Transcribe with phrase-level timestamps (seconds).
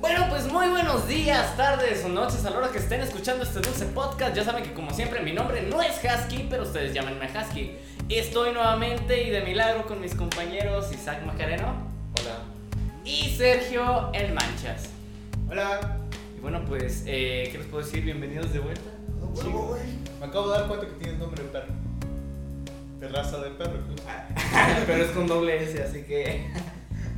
[0.00, 3.60] Bueno, pues muy buenos días, tardes o noches a la hora que estén escuchando este
[3.60, 4.34] dulce podcast.
[4.34, 7.76] Ya saben que como siempre mi nombre no es Husky, pero ustedes llámenme Husky.
[8.08, 11.86] Estoy nuevamente y de milagro con mis compañeros Isaac Macareno
[12.18, 12.38] Hola.
[13.04, 14.88] y Sergio El Manchas.
[15.50, 15.98] Hola.
[16.36, 18.02] Y bueno, pues, eh, ¿qué les puedo decir?
[18.04, 18.90] Bienvenidos de vuelta.
[20.18, 21.74] Me acabo de dar cuenta que tienes nombre de perro.
[23.00, 23.80] De raza de perro.
[24.86, 26.50] pero es con doble S, así que...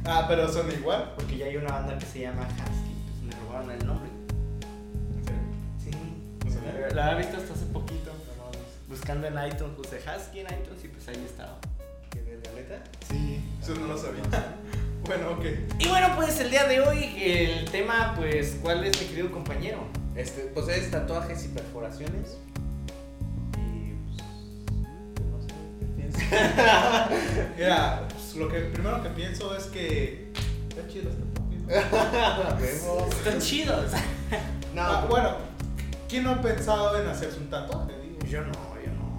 [0.04, 1.12] Ah, pero son igual.
[1.16, 4.10] Porque ya hay una banda que se llama Husky, pues me robaron el nombre.
[5.16, 5.40] ¿En serio?
[5.82, 5.90] Sí.
[6.44, 6.94] No sabía.
[6.94, 8.10] La había visto hasta hace poquito.
[8.88, 11.58] Buscando en iTunes, puse Husky en iTunes y pues ahí estaba.
[12.10, 12.84] ¿Qué de la neta?
[13.08, 14.22] Sí, eso no lo sabía.
[15.06, 15.44] Bueno, ok.
[15.80, 19.86] Y bueno, pues el día de hoy el tema, pues, ¿cuál es mi querido compañero?
[20.16, 22.38] Este, pues es tatuajes y perforaciones.
[27.56, 30.32] Mira, pues, lo que primero que pienso es que.
[30.68, 31.24] Está chido este.
[33.18, 33.92] Están chidos.
[34.74, 35.36] No, Ah, bueno,
[36.08, 37.92] ¿quién no ha pensado en hacerse un tatuaje?
[38.02, 38.18] Digo?
[38.28, 39.16] Yo no, yo no.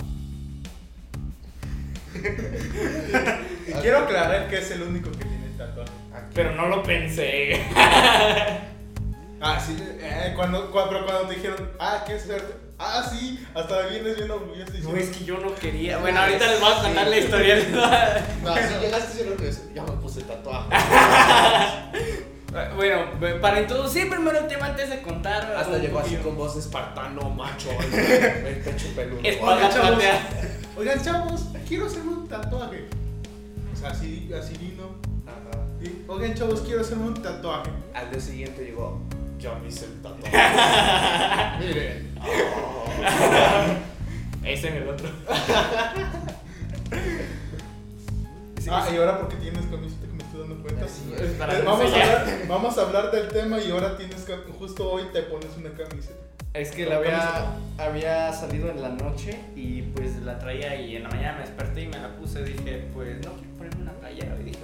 [3.68, 5.92] Y quiero aclarar que es el único que tiene tatuaje.
[6.14, 6.32] aquí.
[6.36, 7.62] Pero no lo pensé.
[9.42, 12.54] Ah, sí, eh, cuando, cuando, pero cuando te dijeron, ah, ¿qué es verte?
[12.78, 15.98] Ah, sí, hasta vienes bien orgulloso No, es que yo no quería.
[16.00, 17.56] Bueno, ahorita les voy a contar la historia.
[18.44, 20.70] No, si llegaste diciendo que ya me puse tatuaje.
[22.76, 23.06] bueno,
[23.42, 25.56] para introducir primero el tema antes de contar.
[25.56, 29.20] Hasta llegó así con voz espartano, macho, el, pecho peludo.
[29.20, 30.04] Oigan, chavos.
[30.78, 32.86] Oigan, chavos, quiero hacerme un tatuaje.
[33.74, 34.96] O sea, así, así vino.
[35.26, 35.64] Ajá.
[36.08, 37.72] Oigan, chavos, quiero hacerme un tatuaje.
[37.94, 39.02] Al día siguiente llegó,
[39.46, 40.38] ya me hice el tatuaje.
[41.60, 42.16] Miren.
[44.44, 45.08] Ese es el otro.
[48.60, 48.96] Sí, Ah, sí.
[48.96, 50.86] y ahora porque tienes camiseta que me estoy dando cuenta.
[50.86, 54.36] Eh, es, para vamos, a hablar, vamos a hablar del tema y ahora tienes que,
[54.58, 56.20] justo hoy te pones una camiseta.
[56.54, 57.46] Es que la había,
[57.78, 61.84] había salido en la noche y pues la traía y en la mañana me desperté
[61.84, 62.44] y me la puse.
[62.44, 64.36] Dije, pues no quiero ponerme una playera.
[64.40, 64.60] Y dije,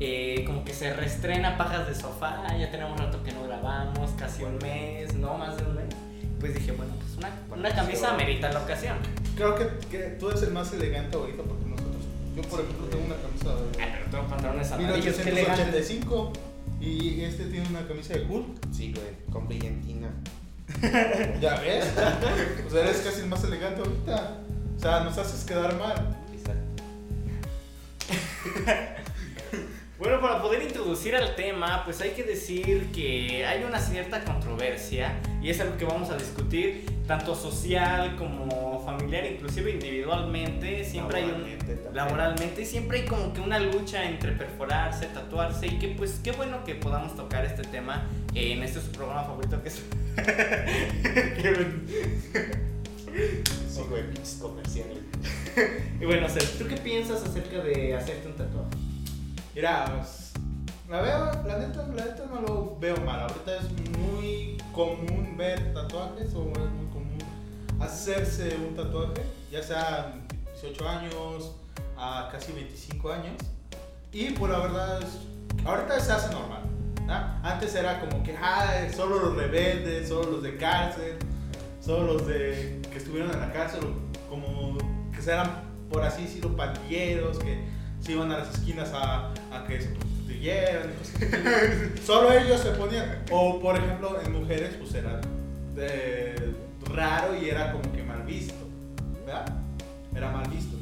[0.00, 2.46] eh, como que se reestrena Pajas de Sofá.
[2.58, 5.84] Ya tenemos un rato que no grabamos, casi un mes, no más de un mes.
[6.40, 8.96] Pues dije, bueno, pues una, una camisa amerita la ocasión.
[9.36, 12.02] Creo que, que tú eres el más elegante ahorita porque nosotros.
[12.34, 15.64] Yo, por ejemplo, tengo una camisa de Ay, pero tengo pantalones amarillos, qué elegante.
[15.64, 16.32] 1885
[16.80, 18.72] y este tiene una camisa de Hulk.
[18.72, 20.08] Sí, güey, con brillantina.
[21.40, 21.92] ¿Ya ves?
[22.66, 24.38] o sea, eres casi el más elegante ahorita.
[24.78, 26.16] O sea, nos haces quedar mal.
[26.32, 26.82] Exacto.
[30.20, 35.18] Bueno, para poder introducir al tema, pues hay que decir que hay una cierta controversia
[35.42, 40.84] y es algo que vamos a discutir tanto social como familiar, inclusive individualmente.
[40.84, 41.94] Siempre hay un Laboralmente también.
[41.94, 46.64] laboralmente siempre hay como que una lucha entre perforarse, tatuarse y que pues qué bueno
[46.64, 49.82] que podamos tocar este tema en este su programa favorito que es
[53.68, 54.02] Sí, güey,
[54.38, 54.98] comerciales.
[56.00, 58.69] y bueno, Seth, ¿tú qué piensas acerca de hacerte un tatuaje?
[59.60, 60.32] Mira, pues,
[60.88, 63.20] la veo, la neta, la neta no lo veo mal.
[63.20, 67.18] Ahorita es muy común ver tatuajes o es muy común
[67.78, 69.22] hacerse un tatuaje,
[69.52, 70.14] ya sea
[70.62, 71.56] 18 años
[71.98, 73.36] a casi 25 años.
[74.12, 75.00] Y por la verdad,
[75.66, 76.62] ahorita se hace normal.
[77.10, 77.38] ¿ah?
[77.42, 81.18] Antes era como que, ah, solo los rebeldes, solo los de cárcel,
[81.82, 83.80] solo los de que estuvieron en la cárcel,
[84.30, 84.78] como
[85.14, 85.50] que eran,
[85.90, 90.90] por así decirlo, pandilleros, que se iban a las esquinas a, a que se prostituyeran.
[92.06, 93.22] Solo ellos se ponían.
[93.30, 95.20] O por ejemplo, en mujeres, pues era
[96.94, 98.54] raro y era como que mal visto.
[99.26, 99.46] ¿Verdad?
[100.14, 100.76] Era mal visto.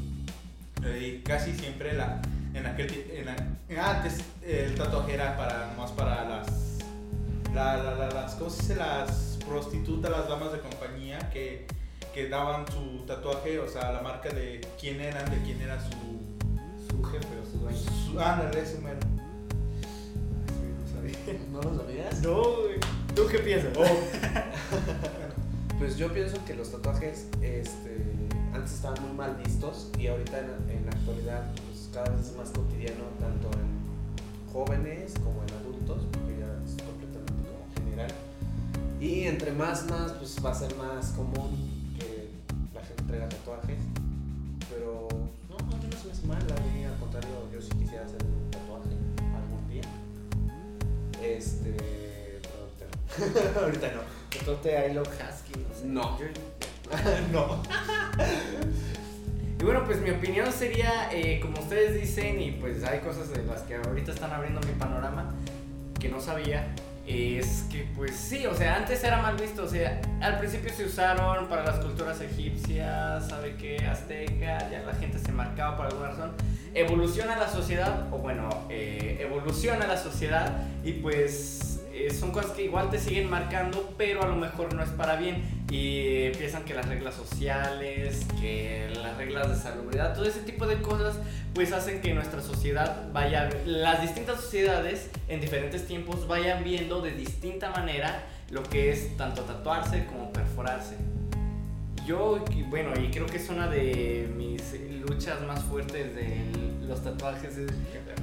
[0.84, 2.22] Eh, casi siempre la,
[2.54, 2.88] en aquel
[3.68, 6.46] en antes el tatuaje era para más para las
[7.52, 11.66] la- la- la- las ¿cómo las prostitutas las damas de compañía que,
[12.14, 16.17] que daban su tatuaje o sea la marca de quién eran de quién era su
[16.98, 17.78] Su jefe o su dueño.
[17.78, 18.98] su ándale, su mero.
[21.52, 22.20] ¿No lo sabías?
[22.22, 22.80] No, güey.
[23.14, 23.72] ¿Tú qué piensas?
[23.76, 23.84] Oh,
[25.78, 28.04] Pues yo pienso que los tatuajes este,
[28.52, 30.46] antes estaban muy mal vistos y ahorita en,
[30.76, 36.04] en la actualidad pues, cada vez es más cotidiano tanto en jóvenes como en adultos,
[36.10, 38.10] porque ya es completamente como general.
[39.00, 42.30] Y entre más, más, pues va a ser más común que
[42.74, 43.78] la gente traiga tatuajes.
[46.08, 48.88] No se me hace mal, a mí al contrario, yo sí quisiera hacer un tatuaje
[49.36, 49.82] algún día.
[51.22, 52.86] Este, ahorita
[53.54, 53.60] no.
[53.60, 54.00] ahorita no.
[54.30, 55.86] Tatuate I love Husky, no sé.
[55.86, 56.18] No.
[57.32, 57.62] No.
[59.60, 63.44] Y bueno, pues mi opinión sería, eh, como ustedes dicen, y pues hay cosas de
[63.44, 65.34] las que ahorita están abriendo mi panorama
[65.98, 66.74] que no sabía,
[67.08, 70.84] es que pues sí, o sea, antes era mal visto, o sea, al principio se
[70.84, 76.08] usaron para las culturas egipcias, sabe qué, azteca, ya la gente se marcaba por alguna
[76.10, 76.32] razón.
[76.74, 82.64] Evoluciona la sociedad, o bueno, eh, evoluciona la sociedad y pues eh, son cosas que
[82.64, 85.64] igual te siguen marcando, pero a lo mejor no es para bien.
[85.70, 90.80] Y empiezan que las reglas sociales, que las reglas de salubridad, todo ese tipo de
[90.80, 91.16] cosas,
[91.54, 97.12] pues hacen que nuestra sociedad vaya, las distintas sociedades en diferentes tiempos vayan viendo de
[97.12, 100.96] distinta manera lo que es tanto tatuarse como perforarse.
[102.06, 104.62] Yo, bueno, y creo que es una de mis
[105.02, 106.46] luchas más fuertes de
[106.86, 107.54] los tatuajes.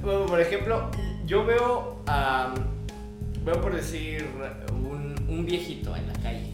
[0.02, 0.90] por ejemplo,
[1.24, 2.52] yo veo a
[3.46, 4.26] veo por decir
[4.72, 6.50] un, un viejito en la calle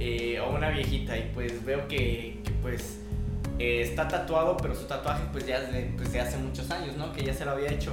[0.00, 2.98] eh, o una viejita y pues veo que, pues
[3.60, 7.12] eh, está tatuado, pero su tatuaje pues ya de, pues, de hace muchos años, ¿no?
[7.12, 7.92] Que ya se lo había hecho.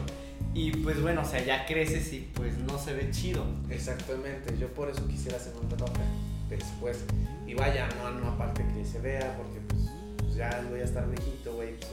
[0.55, 3.45] Y pues bueno, o sea, ya creces y pues no se ve chido.
[3.69, 6.01] Exactamente, yo por eso quisiera hacer un tatuaje
[6.49, 7.05] después.
[7.45, 11.07] Y vaya, no, no aparte que se vea, porque pues, pues ya voy a estar
[11.07, 11.91] viejito, güey, pues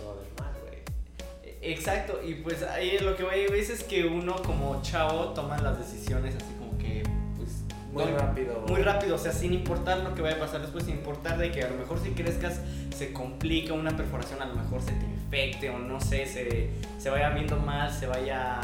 [1.61, 5.79] Exacto, y pues ahí lo que voy a es que uno como chavo toma las
[5.79, 7.03] decisiones así como que,
[7.37, 7.63] pues...
[7.93, 8.65] Muy rápido.
[8.69, 11.51] Muy rápido, o sea, sin importar lo que vaya a pasar después, sin importar de
[11.51, 12.61] que a lo mejor si crezcas
[12.97, 17.11] se complica una perforación, a lo mejor se te infecte o no sé, se, se
[17.11, 18.61] vaya viendo mal, se vaya...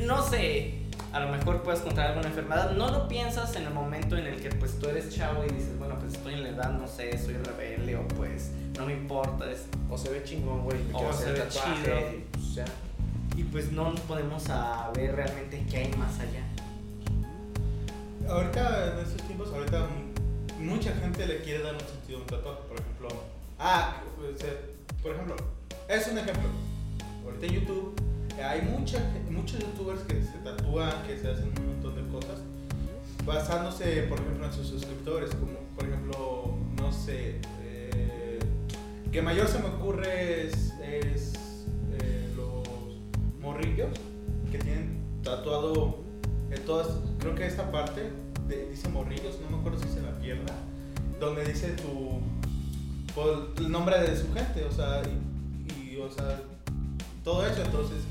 [0.00, 0.85] No sé,
[1.16, 2.72] a lo mejor puedes contraer alguna enfermedad.
[2.72, 5.78] No lo piensas en el momento en el que pues tú eres chavo y dices,
[5.78, 9.50] bueno, pues estoy en la edad, no sé, soy rebelde o pues no me importa.
[9.50, 10.76] Es, o se ve chingón, güey.
[10.92, 11.96] O se ve chido.
[12.12, 12.68] Y pues,
[13.34, 16.44] y pues no nos podemos saber realmente qué hay más allá.
[18.28, 19.86] Ahorita, en estos tiempos, ahorita
[20.60, 22.60] mucha gente le quiere dar un sentido a un tatuaje.
[22.68, 23.08] Por ejemplo,
[23.58, 24.02] ah,
[25.02, 25.36] por ejemplo,
[25.88, 26.48] es un ejemplo.
[27.24, 28.98] Ahorita en YouTube hay mucha,
[29.30, 32.40] muchos youtubers que se tatúan, que se hacen un montón de cosas
[33.24, 37.40] basándose, por ejemplo, en sus suscriptores, como por ejemplo, no sé,
[39.16, 42.68] que mayor se me ocurre es, eh, los
[43.40, 43.88] morrillos
[44.52, 46.00] que tienen tatuado
[46.50, 48.10] en todas, creo que esta parte
[48.70, 50.52] dice morrillos, no me acuerdo si se la pierna,
[51.18, 52.20] donde dice tu
[53.14, 55.00] pues, el nombre de su gente, o sea,
[55.66, 56.42] y, o sea,
[57.24, 57.62] todo eso.
[57.64, 58.04] Entonces,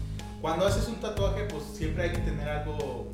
[0.45, 3.11] cuando haces un tatuaje, pues siempre hay que tener algo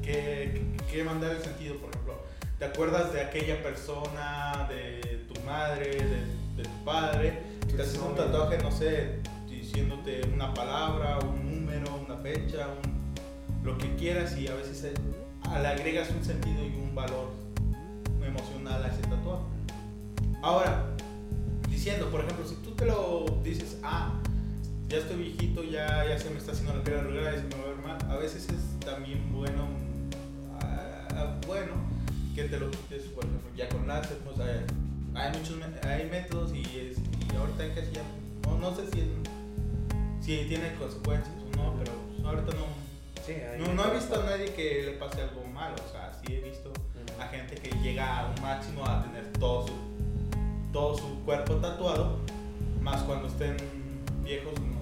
[0.00, 2.14] que, que mandar el sentido, por ejemplo,
[2.58, 8.14] te acuerdas de aquella persona, de tu madre, de de tu padre, te haces un
[8.16, 12.66] tatuaje, no sé, diciéndote una palabra, un número, una fecha,
[13.62, 14.94] lo que quieras y a veces eh,
[15.60, 17.28] le agregas un sentido y un valor
[18.26, 19.44] emocional a ese tatuaje.
[20.42, 20.87] Ahora,
[24.88, 27.54] ya estoy viejito, ya, ya se me está haciendo la cara regular y se me
[27.56, 29.68] va a ver mal, a veces es también bueno,
[30.60, 31.74] ah, bueno
[32.34, 34.38] que te lo quites, por ejemplo, ya con láser, pues,
[35.14, 38.02] hay muchos hay métodos y, es, y ahorita casi ya
[38.44, 39.12] no, no sé si,
[40.20, 41.92] si tiene consecuencias o no, pero
[42.26, 46.34] ahorita no, no, he visto a nadie que le pase algo malo, o sea, sí
[46.34, 46.72] he visto
[47.20, 49.74] a gente que llega a un máximo a tener todo su,
[50.72, 52.18] todo su cuerpo tatuado,
[52.80, 53.56] más cuando estén
[54.22, 54.77] viejos no,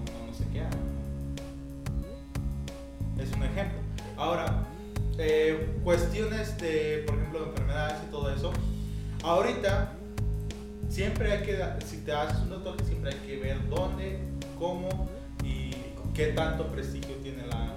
[3.18, 3.78] Es un ejemplo.
[4.16, 4.66] Ahora,
[5.18, 8.52] eh, cuestiones de, por ejemplo, de enfermedades y todo eso.
[9.22, 9.92] Ahorita
[10.88, 14.18] siempre hay que, si te haces un tatuaje, siempre hay que ver dónde,
[14.58, 15.08] cómo
[15.42, 15.72] y
[16.14, 17.74] qué tanto prestigio tiene la,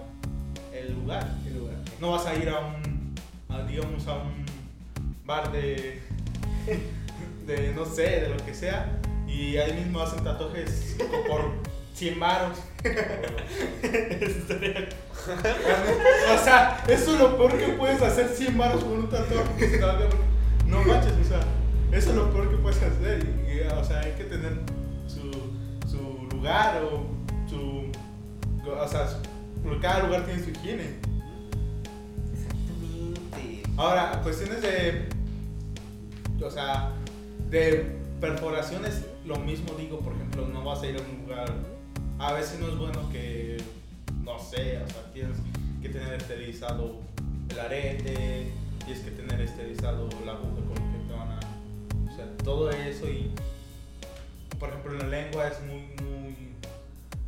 [0.74, 1.28] el, lugar,
[2.00, 3.16] No vas a ir a un,
[3.68, 4.46] digamos, a un
[5.26, 6.02] bar de,
[7.46, 10.96] de, no sé, de lo que sea, y ahí mismo hacen tatuajes
[11.28, 11.52] por
[11.94, 12.58] 100 baros.
[16.34, 19.80] O sea, eso es lo peor que puedes hacer 100 baros con un tatuaje.
[20.66, 21.42] No manches, o sea.
[21.92, 23.26] Eso es lo peor que puedes hacer.
[23.48, 24.54] Y, o sea, hay que tener
[25.08, 25.32] su,
[25.88, 27.08] su lugar o
[27.50, 27.92] su.
[28.70, 29.08] O sea,
[29.82, 31.00] cada lugar tiene su higiene.
[32.34, 33.64] Exactamente.
[33.76, 35.10] Ahora, cuestiones de.
[36.42, 36.94] O sea,
[37.50, 41.52] de perforaciones, lo mismo digo, por ejemplo, no vas a ir a un lugar.
[42.20, 43.58] A veces no es bueno que.
[44.24, 45.38] No sé, o sea, tienes
[45.82, 46.98] que tener esterilizado
[47.50, 48.52] el arete,
[48.86, 50.80] tienes que tener esterilizado la aguja con
[52.44, 53.32] todo eso y,
[54.60, 56.36] por ejemplo, en la lengua es muy, muy,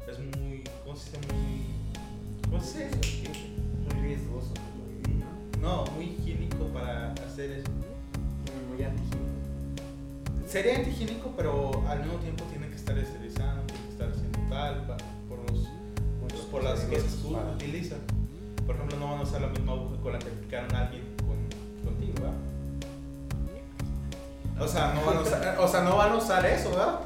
[0.09, 1.33] es muy, ¿cómo se dice?
[1.33, 3.29] Muy, ¿cómo se dice?
[3.83, 4.53] Muy riesgoso.
[5.61, 7.69] No, muy higiénico para hacer eso.
[8.71, 10.47] Muy antihigiénico.
[10.47, 13.20] sería antihigiénico, pero al mismo tiempo tiene que estar tiene
[15.29, 15.67] por, los,
[16.21, 17.99] Muchos por las que para- utilizan.
[18.65, 21.03] Por ejemplo, no van a usar la misma aguja con la que picaron a alguien
[21.17, 22.33] con- contigo, ¿verdad?
[24.59, 26.99] O sea, no van a usar, o sea, no van a usar eso, ¿verdad?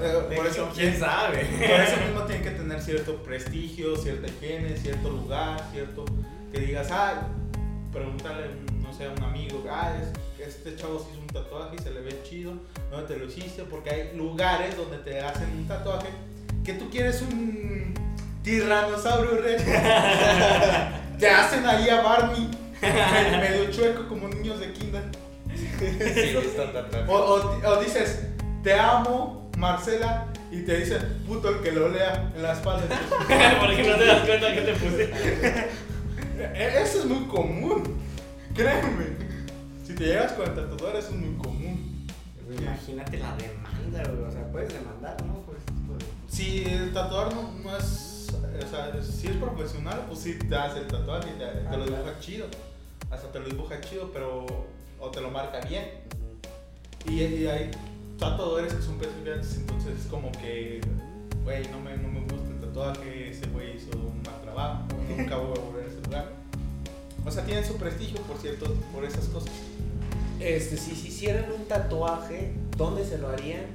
[0.00, 1.38] Eh, por eso- quién sabe.
[1.58, 6.04] Por eso mismo tiene que tener cierto prestigio, cierta higiene, cierto lugar, cierto
[6.52, 7.16] que digas, ay,
[7.92, 8.46] pregúntale,
[8.82, 10.12] no sé, a un amigo, ah, es-
[10.46, 12.52] este chavo se hizo un tatuaje y se le ve chido,
[12.90, 13.62] ¿dónde te lo hiciste?
[13.64, 16.08] Porque hay lugares donde te hacen un tatuaje
[16.64, 17.94] que tú quieres un
[18.42, 19.62] tiranosaurio rex.
[21.18, 25.04] te hacen ahí a Barney, medio chueco como niños de kinder.
[25.54, 26.36] Sí.
[27.08, 28.26] O, o- o dices,
[28.62, 32.84] te amo, Marcela, y te dice, puto el que lo lea en la espalda.
[33.60, 35.04] Porque no te das cuenta que te puse.
[36.38, 37.82] E- Eso es muy común,
[38.54, 39.14] créeme.
[39.86, 42.06] Si te llegas con el tatuador, eso es muy común.
[42.58, 44.28] Imagínate la demanda, güey.
[44.28, 45.34] O sea, puedes demandar, ¿no?
[45.44, 45.73] De-
[46.34, 50.80] Si el tatuador no, no es, o sea, si es profesional, pues sí te hace
[50.80, 52.02] el tatuaje te, te Ah, lo claro.
[52.02, 52.46] dibuja chido.
[53.10, 54.44] Hasta te lo dibuja chido, pero,
[54.98, 55.84] o te lo marca bien.
[57.08, 57.70] Y, y hay
[58.18, 60.80] tatuadores que son principiantes, entonces es como que,
[61.44, 64.82] güey, no me, no me gusta el tatuaje, ese güey hizo un mal trabajo,
[65.16, 66.32] nunca voy a volver a ese lugar.
[67.26, 69.52] O sea, tienen su prestigio, por cierto, por esas cosas.
[70.40, 73.66] Este, si se hicieran un tatuaje, ¿dónde se lo harían?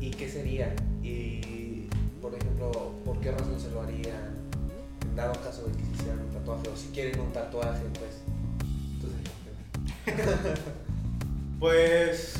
[0.00, 0.74] ¿Y qué sería?
[1.02, 1.40] Y,
[2.28, 2.70] por ejemplo,
[3.04, 4.36] ¿por qué razón se lo harían?
[5.02, 8.22] En dado caso de que se hicieran un tatuaje, o si quieren un tatuaje, pues.
[10.04, 10.58] Entonces,
[11.58, 12.34] Pues,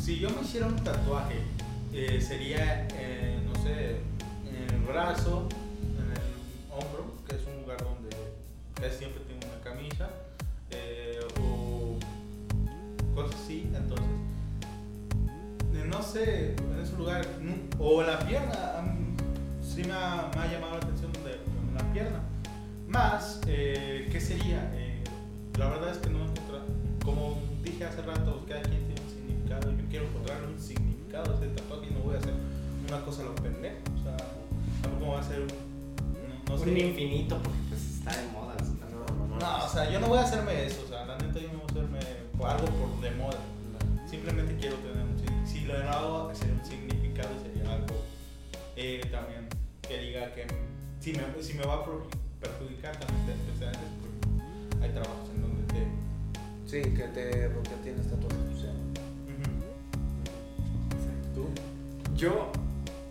[0.00, 1.38] si yo me hiciera un tatuaje,
[1.92, 3.96] eh, sería, eh, no sé,
[4.46, 5.48] en el brazo,
[5.82, 8.10] en el hombro, que es un lugar donde
[8.74, 10.10] casi siempre tengo una camisa,
[10.70, 11.98] eh, o
[13.14, 14.06] cosas así, entonces,
[15.74, 17.26] eh, no sé, en ese lugar,
[17.78, 18.99] o la pierna, a mí
[19.80, 22.20] sí me ha, me ha llamado la atención de, en la pierna.
[22.88, 24.70] Más, eh, ¿qué sería?
[24.74, 25.02] Eh,
[25.58, 26.64] la verdad es que no he encontrado,
[27.04, 31.46] como dije hace rato, cada quien tiene un significado, yo quiero encontrar un significado de
[31.46, 32.34] ese tatuaje y no voy a hacer
[32.88, 34.16] una cosa a lo pendejo, o sea,
[34.82, 36.70] tampoco voy a hacer un, no, no sé.
[36.70, 38.54] Un infinito, porque pues está de moda.
[38.58, 38.90] ¿no?
[38.90, 39.38] no, no, no.
[39.38, 41.60] No, o sea, yo no voy a hacerme eso, o sea, la neta yo no
[41.60, 42.00] voy a hacerme
[42.44, 43.38] algo por de moda.
[44.08, 45.46] Simplemente quiero tener un significado.
[45.46, 47.94] Si lo hago, sería un significado y sería algo
[48.76, 49.59] eh, también
[49.90, 50.46] que diga que
[51.00, 51.84] si me, si me va a
[52.40, 55.84] perjudicar también te empezar porque hay trabajos en donde te.
[56.64, 58.70] Sí, que te porque tienes tatuajes, o sea.
[61.34, 61.48] ¿Tú?
[62.14, 62.52] Yo,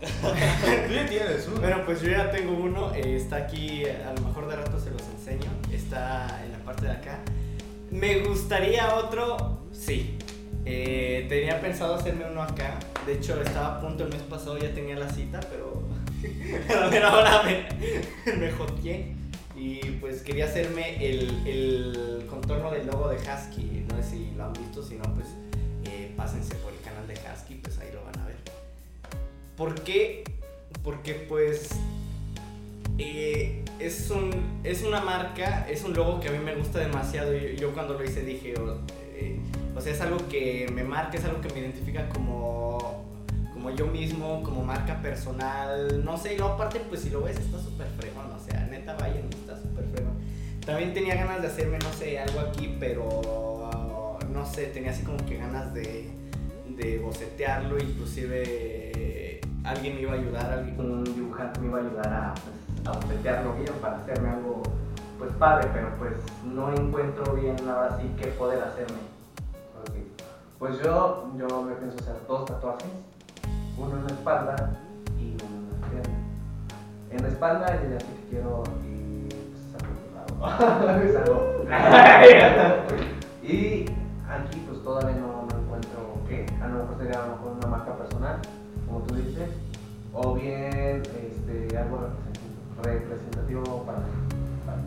[0.00, 1.60] Tú ya tienes uno.
[1.60, 2.94] bueno, pues yo ya tengo uno.
[2.94, 5.50] eh, está aquí, a lo mejor de rato se los enseño.
[5.70, 7.18] Está en la parte de acá.
[7.90, 10.16] Me gustaría otro, sí.
[10.64, 12.78] Eh, tenía pensado hacerme uno acá.
[13.04, 15.89] De hecho, estaba a punto el mes pasado, ya tenía la cita, pero
[16.74, 19.14] a ver, ahora me, me joteé.
[19.56, 23.84] Y pues quería hacerme el, el contorno del logo de Husky.
[23.88, 25.26] No sé si lo han visto, si no, pues
[25.84, 28.36] eh, pásense por el canal de Husky, pues ahí lo van a ver.
[29.56, 30.24] ¿Por qué?
[30.82, 31.68] Porque pues
[32.96, 37.36] eh, es, un, es una marca, es un logo que a mí me gusta demasiado.
[37.36, 38.78] Yo, yo cuando lo hice dije, o,
[39.14, 39.38] eh,
[39.76, 42.69] o sea, es algo que me marca, es algo que me identifica como,
[43.60, 46.02] como yo mismo, como marca personal.
[46.02, 48.32] No sé, y aparte, pues si lo ves, está súper fregón.
[48.32, 50.14] O sea, neta, vayan, está súper fregón.
[50.64, 53.68] También tenía ganas de hacerme, no sé, algo aquí, pero
[54.32, 56.10] no sé, tenía así como que ganas de,
[56.68, 62.06] de bocetearlo, inclusive alguien me iba a ayudar, alguien, un dibujante me iba a ayudar
[62.06, 64.62] a, pues, bocetearlo bien para hacerme algo
[65.18, 66.12] pues padre, pero pues
[66.44, 69.10] no encuentro bien ahora sí qué poder hacerme.
[70.58, 72.90] Pues yo, yo me pienso hacer dos tatuajes,
[73.80, 74.70] uno en la espalda
[75.18, 76.18] y uno en la pierna.
[77.10, 79.62] En la espalda yo ya sé que quiero y pues
[81.04, 81.64] es algo algo-
[83.42, 83.86] y
[84.28, 86.46] aquí pues todavía no, no encuentro qué.
[86.62, 88.36] A lo mejor sería a lo mejor una marca personal,
[88.86, 89.50] como tú dices,
[90.12, 94.04] o bien este, algo represent- representativo para mí.
[94.66, 94.78] para.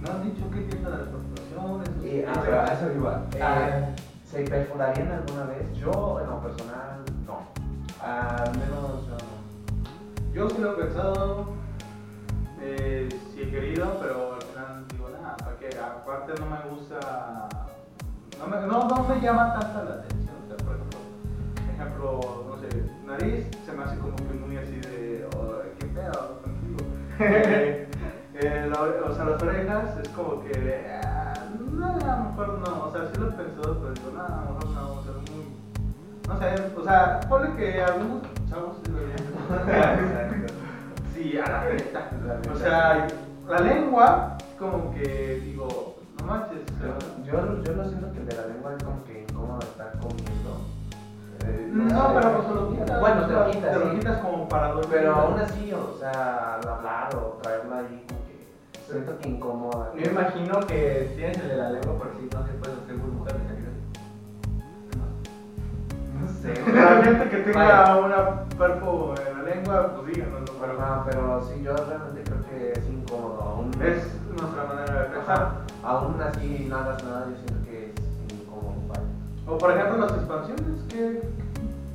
[0.00, 1.90] ¿No han dicho qué piensan de las corporaciones?
[2.02, 3.22] Y, ah, pero a eso iba.
[3.34, 3.90] Eh, Ah.
[4.30, 5.76] ¿Se perforarían alguna vez?
[5.76, 7.00] Yo, en lo personal.
[8.02, 10.32] Al menos no.
[10.32, 11.46] Yo sí lo he pensado,
[12.60, 15.68] eh, sí he querido, pero al final digo, nada, ¿para qué?
[15.78, 17.48] Aparte no me gusta,
[18.38, 20.34] no me, no, no me llama tanta la atención.
[20.44, 20.98] O sea, por ejemplo,
[21.74, 22.68] ejemplo, no sé,
[23.06, 26.84] nariz se me hace como que muy así de, oh, qué pedo, tranquilo.
[28.42, 28.80] Eh, la-
[29.10, 30.52] o sea, las orejas es como que,
[31.04, 34.44] ah, no, a lo mejor no, o sea, sí lo he pensado, pero nada, a
[34.46, 35.44] lo mejor no, o sea, muy,
[36.32, 40.46] no sé, o sea, ponle que algunos chavos sí lo verían.
[41.14, 42.10] Sí, a la neta.
[42.52, 43.08] O sea,
[43.48, 46.60] la lengua, como que digo, no manches.
[46.62, 49.58] o sea, Yo, yo lo siento que el de la lengua es como que incómodo
[49.60, 50.66] estar comiendo.
[51.44, 52.14] Eh, No, sé.
[52.14, 53.00] pero pues te lo quitas.
[53.00, 53.72] Bueno, te lo quitas.
[53.72, 53.96] Te lo sí.
[53.98, 54.88] quitas como para dormir.
[54.90, 58.46] Pero aún así, o sea, al hablar o traerla ahí, como que
[58.92, 59.92] siento que incomoda.
[59.96, 63.34] Yo imagino que tienes el de la lengua, por si no se puede hacer burbujas.
[63.34, 63.49] No
[66.40, 66.72] sé.
[66.72, 70.52] La gente que tenga una perfo en la lengua, pues díganos, ¿no?
[70.60, 73.40] Pero, no, pero sí, yo realmente creo que es incómodo.
[73.40, 75.50] Aún, es nuestra manera de pensar.
[75.82, 78.74] Aún así no hagas nada, yo siento que es incómodo.
[78.88, 79.02] Vaya.
[79.46, 81.22] O por ejemplo las expansiones que...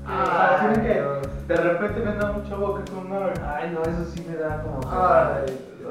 [0.08, 1.02] Ah, o sea, que
[1.48, 3.34] de repente ven a un chavo que con una...
[3.56, 4.80] Ay, no, eso sí me da como.
[4.92, 5.46] Ay,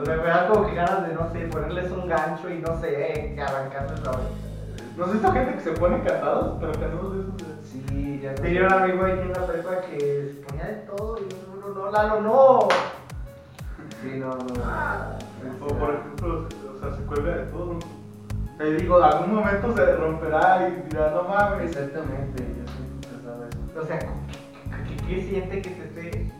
[0.06, 3.36] me, me da como que ganas de, no sé, ponerles un gancho y no sé,
[3.40, 4.28] arrancarles la oreja.
[4.96, 6.56] ¿No has visto gente que se pone cansados?
[6.60, 7.34] Pero cansados de esos.
[7.74, 11.18] Sí, ya no Tenía un amigo aquí en la prepa que se ponía de todo
[11.18, 12.68] y no, no, no, Lalo, no.
[14.00, 14.62] Sí, no, no.
[14.64, 15.18] Ah.
[15.60, 17.78] O por ejemplo, o sea, se cuelga de todo.
[18.58, 21.70] Te digo, en algún momento se romperá y dirá, no mames.
[21.70, 23.80] Exactamente, yo siempre pensaba eso.
[23.80, 26.32] O sea, ¿qué, qué, qué siente que te esté...?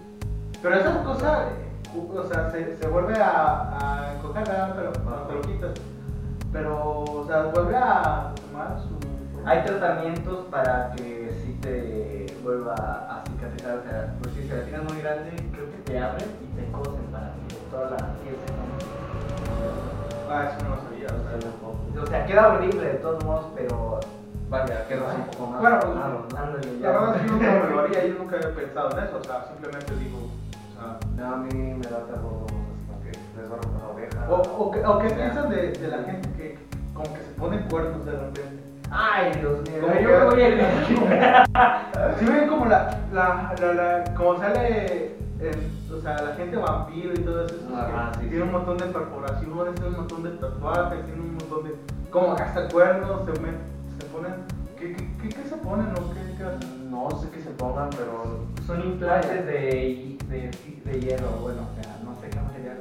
[0.63, 1.49] Pero esa cosa,
[1.95, 4.45] o sea, se, se vuelve a, a encoger,
[4.77, 5.75] pero cuando te lo quitas.
[6.53, 9.05] Pero, o sea, vuelve a tomar su.
[9.45, 11.24] Hay tratamientos para que
[11.65, 15.71] sí te vuelva a cicatrizar, o sea, pues si se la tienes muy grande, creo
[15.71, 20.31] que te abren y te cosen para que toda la piel se ponga.
[20.31, 21.07] Ah, eso no lo sabía.
[21.07, 22.03] o sea.
[22.03, 24.01] O sea, queda horrible de todos modos, pero...
[24.51, 25.61] Vaya, quedas un poco más.
[25.61, 26.39] Bueno, claro, ¿no?
[26.39, 29.19] Ándale, La verdad es que nunca me lo haría, yo nunca había pensado en eso,
[29.19, 30.99] o sea, simplemente digo, o sea.
[31.17, 32.55] No, a mí me da terror, así
[32.87, 34.27] como que les va a romper la oreja.
[34.31, 36.59] O, o, que- o qué piensan de, de la gente que
[36.93, 38.63] como que se pone cuernos de repente.
[38.97, 40.65] Ay, Dios mío, Como yo que- me voy a ir.
[42.19, 45.17] Si ven como la, la, la, la- como sale,
[45.93, 48.43] o sea, la gente vampiro y todo eso, esos Ajá, que sí, tiene sí.
[48.43, 51.75] un montón de perforaciones, tiene un montón de tatuajes, tiene un montón de,
[52.11, 54.35] como hasta cuernos, se, met- se ponen,
[54.79, 56.91] ¿qué, qué, qué, qué se ponen o qué, qué hacen?
[56.91, 58.45] No sé qué se pongan, pero.
[58.67, 60.51] Son implantes de, de,
[60.85, 62.79] de hierro, bueno, o sea, no sé qué material.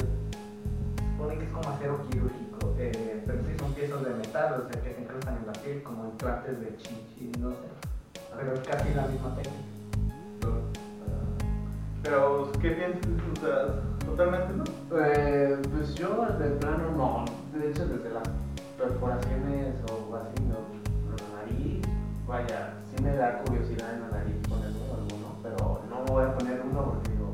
[1.18, 2.43] Supone que es como acero quirúrgico,
[2.92, 5.84] eh, pero sí son piezas de metal, o sea, que se incrustan en la piel
[5.84, 7.58] como implantes de chichi, no sé.
[8.36, 9.74] Pero es casi la misma técnica.
[12.04, 13.02] Pero, ¿qué piensas?
[13.32, 14.64] O sea, totalmente no.
[15.00, 17.26] Eh, pues yo de plano no.
[17.58, 18.24] De hecho, desde las
[18.78, 20.60] perforaciones o así, no.
[21.16, 21.82] La nariz,
[22.28, 26.62] vaya, sí me da curiosidad en la nariz ponerme alguno, pero no voy a poner
[26.62, 27.34] uno porque digo.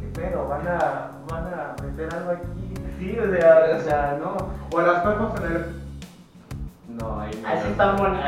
[0.00, 0.48] ¿Qué pedo?
[0.48, 2.71] ¿Van a, van a meter algo aquí?
[2.98, 4.36] Sí, o sea, O sea, no.
[4.72, 7.48] O las perfos en el, No, ahí no.
[7.48, 8.24] así están bonitas.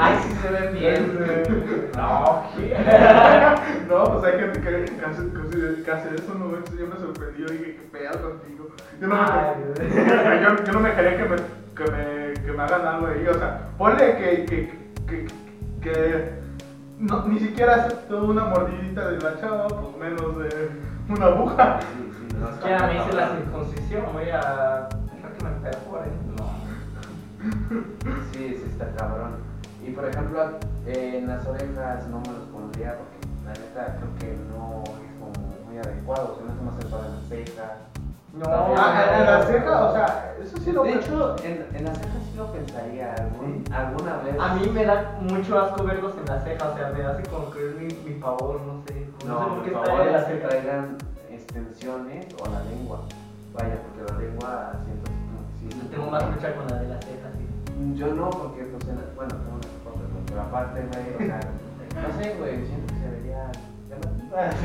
[0.00, 1.90] Ay, sí se ven bien.
[1.96, 2.76] No, ¿qué?
[3.88, 5.02] no, pues hay gente que
[5.84, 8.68] casi eso no yo me sorprendí, yo dije, qué pedo contigo.
[9.00, 9.22] Yo no me,
[10.42, 11.36] yo, yo no me dejaría que me,
[11.76, 15.26] que me, que me hagan algo ahí, o sea, ponle que, que, que,
[15.80, 16.30] que
[16.98, 20.70] no, ni siquiera aceptó una mordidita de la chava, pues menos de
[21.08, 21.80] una aguja.
[22.40, 26.12] No Ya me hice la circuncisión, voy a dejar que me perforen.
[26.36, 26.44] No.
[28.32, 29.36] Sí, sí está cabrón.
[29.86, 34.16] Y por ejemplo, eh, en las orejas no me los pondría porque la neta creo
[34.18, 36.36] que no es como muy adecuado.
[36.38, 37.72] Se me hace más el para las cejas.
[38.32, 41.96] No, Ah, en la ceja, o sea, eso sí lo De hecho, en, en las
[41.98, 44.34] cejas sí lo pensaría algún- alguna vez.
[44.40, 47.50] A mí me da mucho asco verlos en la ceja, o sea, me hace como
[47.52, 49.06] que es mi, mi favor, no sé.
[49.06, 50.96] No, sé No, por por qué está favor, en la es que traigan
[51.58, 53.00] extensiones o la lengua.
[53.54, 55.80] Vaya, porque la lengua siento así como que sí.
[55.80, 57.94] Yo tengo más lucha con la de la ceja, sí.
[57.94, 60.18] Yo no, porque pues, en la- bueno, tengo unas cosas, ¿no?
[60.26, 61.40] pero aparte, güey, o sea,
[62.02, 63.52] no sé, güey, siento que se vería
[63.88, 64.54] llamativas.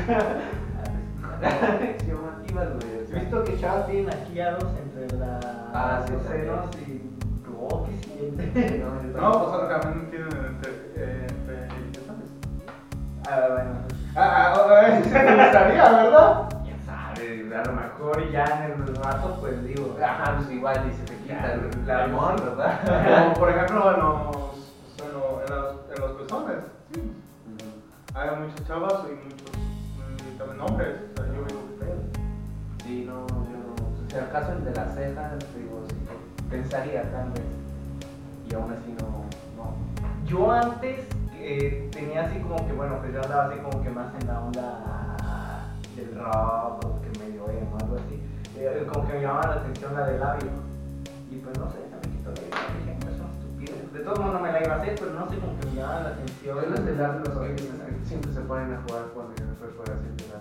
[2.06, 2.96] llamativas, güey.
[2.98, 3.20] o He sea.
[3.20, 5.38] visto que chavas tienen arqueados entre la,
[5.72, 6.46] Ah, sí, los también.
[6.46, 7.10] senos y.
[7.62, 8.78] Oh, ¿qué siente?
[9.14, 11.26] No, No, pues también tienen entre, eh.
[13.28, 13.70] Ah, bueno.
[14.16, 14.66] Ah, ah,
[16.18, 16.48] ah.
[17.60, 19.94] A lo mejor ya en el rato, pues digo.
[20.02, 22.44] Ajá, pues igual y se te quita el limón, sí.
[22.44, 23.22] ¿verdad?
[23.22, 24.36] Como por ejemplo en los,
[25.04, 26.56] en los, en los, en los pezones.
[26.94, 27.12] Sí.
[28.14, 30.96] Hay muchas chavas y muchos mm, también hombres.
[31.12, 32.84] O sea, yo digo que.
[32.84, 34.08] Sí, no, yo no.
[34.08, 35.96] Si acaso el de las cejas, digo, sí,
[36.48, 37.44] pensaría tal vez.
[38.48, 39.26] Y aún así no.
[39.62, 39.74] no.
[40.24, 44.14] Yo antes eh, tenía así como que, bueno, pues yo andaba así como que más
[44.18, 45.09] en la onda
[45.96, 48.22] del rock o que medio emo, algo así.
[48.58, 50.50] Eh, como que me llamaba la atención la del labio.
[51.30, 53.92] Y pues no sé, se me quitó la idea, dije, "No, es una estupidez.
[53.92, 55.74] de todos modos no me la iba a hacer, pero no sé, como que me
[55.74, 56.56] llamaba la atención.
[56.56, 57.56] Yo les de dar los que
[58.04, 60.40] siempre se ponen a jugar con el perforación de la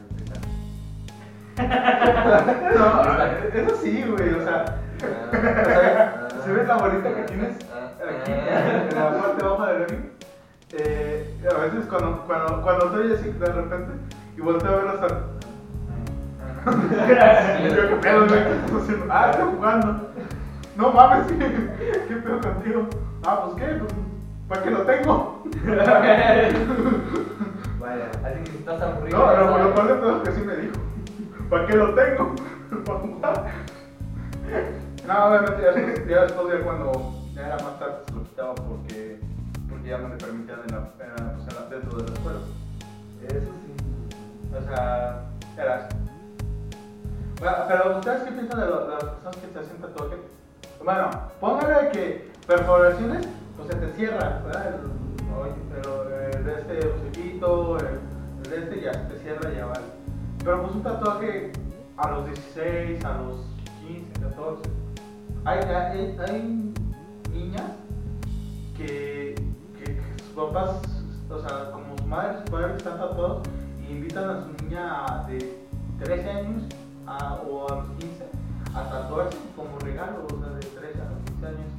[2.76, 4.66] No, eso sí, güey, o sea,
[6.44, 10.10] ¿se ve la bolita que tienes aquí en la parte baja del Emi?
[10.72, 13.92] Eh, a veces cuando, cuando, cuando estoy así de repente
[14.38, 15.08] y volteo a ver hasta...
[16.66, 18.26] Y yo, ¿qué pedo.
[19.10, 20.10] Ah, estoy jugando.
[20.76, 21.28] No mames,
[22.08, 22.88] ¿qué pedo contigo?
[23.26, 23.94] Ah, pues qué, pues,
[24.48, 25.44] ¿para qué lo tengo?
[27.80, 29.18] Vaya, así que si estás aburrido.
[29.18, 30.76] No, lo, lo peor de todo es que sí me dijo.
[31.50, 32.36] ¿Para qué lo tengo?
[32.86, 33.46] ¿Para jugar?
[35.08, 35.74] No, obviamente ya
[36.08, 36.92] ya después ya cuando
[37.34, 39.20] ya era más tarde se lo quitaba porque,
[39.70, 42.14] porque ya no me permitían en la, en la- pues, en la- dentro de la
[42.14, 42.40] escuela.
[43.28, 43.74] Eso sí.
[44.56, 45.24] O sea,
[45.58, 45.90] era
[47.40, 50.18] pero ¿ustedes qué piensan de, las personas que se hacen tatuaje?
[50.84, 54.68] Bueno, póngale que perforaciones, pues se te cierra, ¿verdad?
[54.68, 58.00] El, oye, pero el de este hociquito, el,
[58.44, 59.86] el de este ya te cierra, ya vale.
[60.44, 61.52] Pero pues un tatuaje
[61.98, 63.46] a los 16, a los
[63.88, 64.70] 15, 14.
[65.46, 66.74] Hay, hay, hay
[67.32, 67.72] niñas
[68.76, 69.36] que,
[69.78, 70.82] que, que sus papás,
[71.30, 73.48] o sea, como sus madres, sus padres están tatuados
[73.82, 75.58] y invitan a su niña de
[76.04, 76.64] 13 años
[77.10, 78.26] a- o a los 15
[78.76, 81.72] a tatuarse como regalo, o sea, de 13 a los 15 años,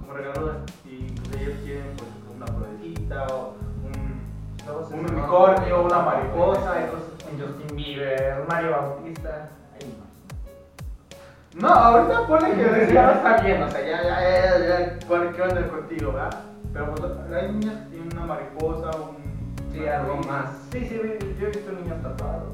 [0.00, 0.52] como regalo,
[0.84, 7.76] y pues ellos quieren pues, una florecita o un, un unicornio, una mariposa, En Justin
[7.76, 9.48] Bieber, Mario Bautista.
[9.74, 11.60] Ahí más.
[11.60, 15.42] No, ahorita pone que ya está bien, o sea, ya, ya, ya, ya, pone que
[15.42, 16.40] onda contigo, ¿verdad?
[16.72, 19.24] Pero pues hay niñas que tienen una mariposa, un...
[19.72, 20.50] Sí, algo más.
[20.70, 21.00] Sí, sí,
[21.40, 22.53] yo he visto niños tatuados.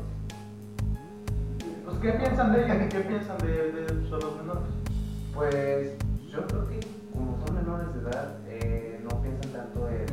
[2.01, 2.77] ¿Qué piensan de ellos?
[2.91, 4.63] ¿Qué piensan de, de, los menores?
[5.35, 5.97] Pues
[6.31, 6.81] yo creo que
[7.13, 10.07] como son menores de edad, eh, no piensan tanto en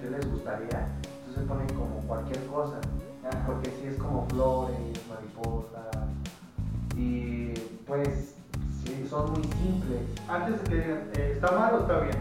[0.00, 2.80] qué les gustaría, entonces se ponen como cualquier cosa,
[3.24, 3.46] Ajá.
[3.46, 6.08] porque si es como flores, mariposas,
[6.96, 7.52] y
[7.86, 8.34] pues
[8.84, 10.00] sí, son muy simples.
[10.28, 12.16] Antes de que digan, eh, ¿está mal o está bien?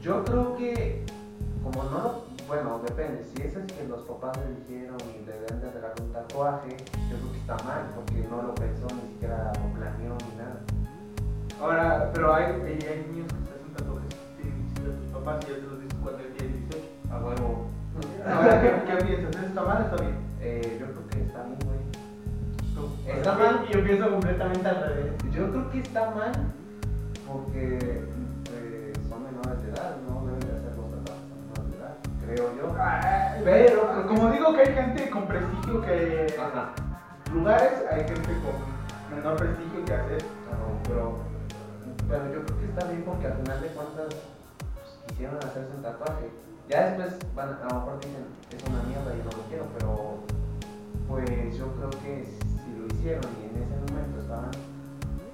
[0.00, 1.04] Yo creo que,
[1.62, 5.38] como no lo, bueno, depende, si es el que los papás le dijeron y le
[5.38, 6.76] deben de regalar un tatuaje,
[7.08, 10.58] yo creo que está mal, porque no lo pensó, ni siquiera lo planeó ni nada.
[11.60, 15.62] Ahora, pero hay, hay, niños que se hacen tatuajes sin sus papás y ya te
[15.62, 16.88] los dicen cuando él tiene 18.
[17.12, 17.66] A huevo.
[18.26, 19.44] Ahora, ¿qué, qué piensas?
[19.44, 20.16] ¿Está mal o está bien?
[20.40, 23.16] Eh, yo creo que está bien, güey.
[23.16, 23.68] Está mal.
[23.68, 25.12] Yo pienso completamente al revés.
[25.30, 26.32] Yo creo que está mal
[27.28, 28.02] porque
[32.40, 32.74] creo yo.
[33.44, 36.34] Pero- como digo que hay gente con prestigio que...
[36.38, 36.72] Ajá.
[37.32, 41.16] lugares hay gente con menor prestigio que hace Pero, pero,
[42.08, 44.06] pero yo creo que está bien porque al final de cuentas
[44.74, 46.30] pues, quisieron hacerse un tatuaje.
[46.68, 50.18] Ya después van, a lo mejor dicen, es una mierda y no lo quiero, pero
[51.08, 54.50] pues yo creo que si lo hicieron y en ese momento estaban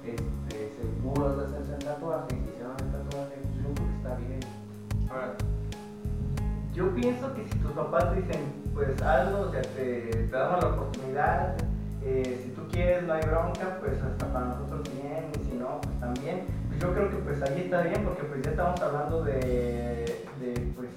[0.03, 4.39] este, seguros de hacerse el tatuaje y hicieron el tatuaje, yo creo que está bien.
[5.09, 5.33] Ahora,
[6.77, 10.69] Yo pienso que si tus papás dicen, pues hazlo, o sea, te, te damos la
[10.69, 11.55] oportunidad,
[12.03, 15.81] eh, si tú quieres no hay bronca, pues hasta para nosotros bien, y si no,
[15.81, 16.45] pues también.
[16.67, 20.73] Pues yo creo que pues ahí está bien, porque pues ya estamos hablando de, de
[20.75, 20.89] pues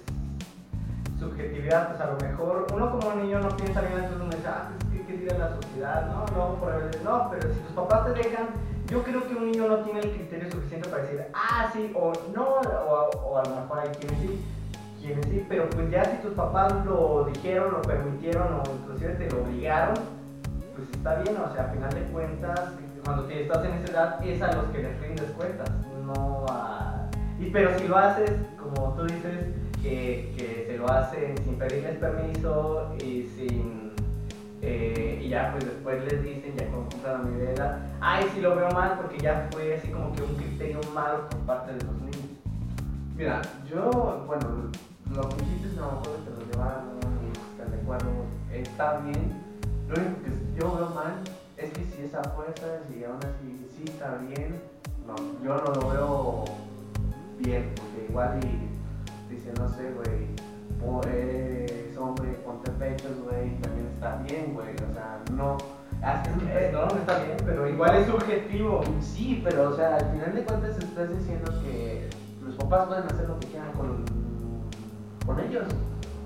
[1.18, 4.72] subjetividad, pues a lo mejor uno como niño no piensa bien, entonces uno dice, ah,
[4.90, 6.08] pues ¿qué, dirá la sociedad?
[6.08, 8.48] No, no, por ahí, no, pero si tus papás te dejan,
[8.86, 12.12] yo creo que un niño no tiene el criterio suficiente para decir, ah, sí, o
[12.34, 14.44] no, o, o a lo mejor hay quienes sí,
[15.00, 19.30] quienes sí, pero pues ya si tus papás lo dijeron, lo permitieron o inclusive te
[19.30, 19.96] lo obligaron,
[20.76, 22.60] pues está bien, o sea, a final de cuentas,
[23.04, 25.70] cuando te estás en esa edad es a los que les rindes cuentas,
[26.04, 27.08] no a...
[27.38, 29.46] Y pero si lo haces, como tú dices,
[29.82, 33.92] que, que se lo hacen sin pedirles permiso y sin...
[34.60, 38.26] eh, y ya pues después les dicen, ya cuando cumplan la mayoría de edad, ay,
[38.34, 41.72] sí lo veo mal porque ya fue así como que un criterio malo por parte
[41.72, 42.30] de los niños.
[43.16, 44.70] Mira, yo, bueno,
[45.14, 48.10] lo que dices a lo mejor que lo llevaron y están de acuerdo,
[48.52, 49.42] está bien.
[49.88, 51.14] Lo único que yo veo mal
[51.56, 54.60] es que si es a fuerzas y aún así sí está bien,
[55.06, 56.44] no, yo no lo veo
[57.38, 58.40] bien, porque igual
[59.28, 60.30] dice, no sé, güey,
[61.12, 65.58] eres hombre, ponte pechos, güey, también está bien, güey, o sea, no.
[66.48, 68.80] Eh, no, está bien, pero igual es subjetivo.
[69.00, 72.08] Sí, pero o sea, al final de cuentas estás diciendo que
[72.42, 74.04] los papás pueden hacer lo que quieran con,
[75.26, 75.64] con ellos.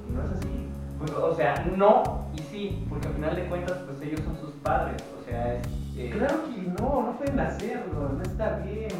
[0.08, 0.68] Y no es así.
[0.98, 4.50] Pues, o sea, no y sí, porque al final de cuentas, pues ellos son sus
[4.62, 5.02] padres.
[5.20, 5.66] O sea, es.
[5.96, 8.90] eh, Claro que no, no pueden hacerlo, no está bien.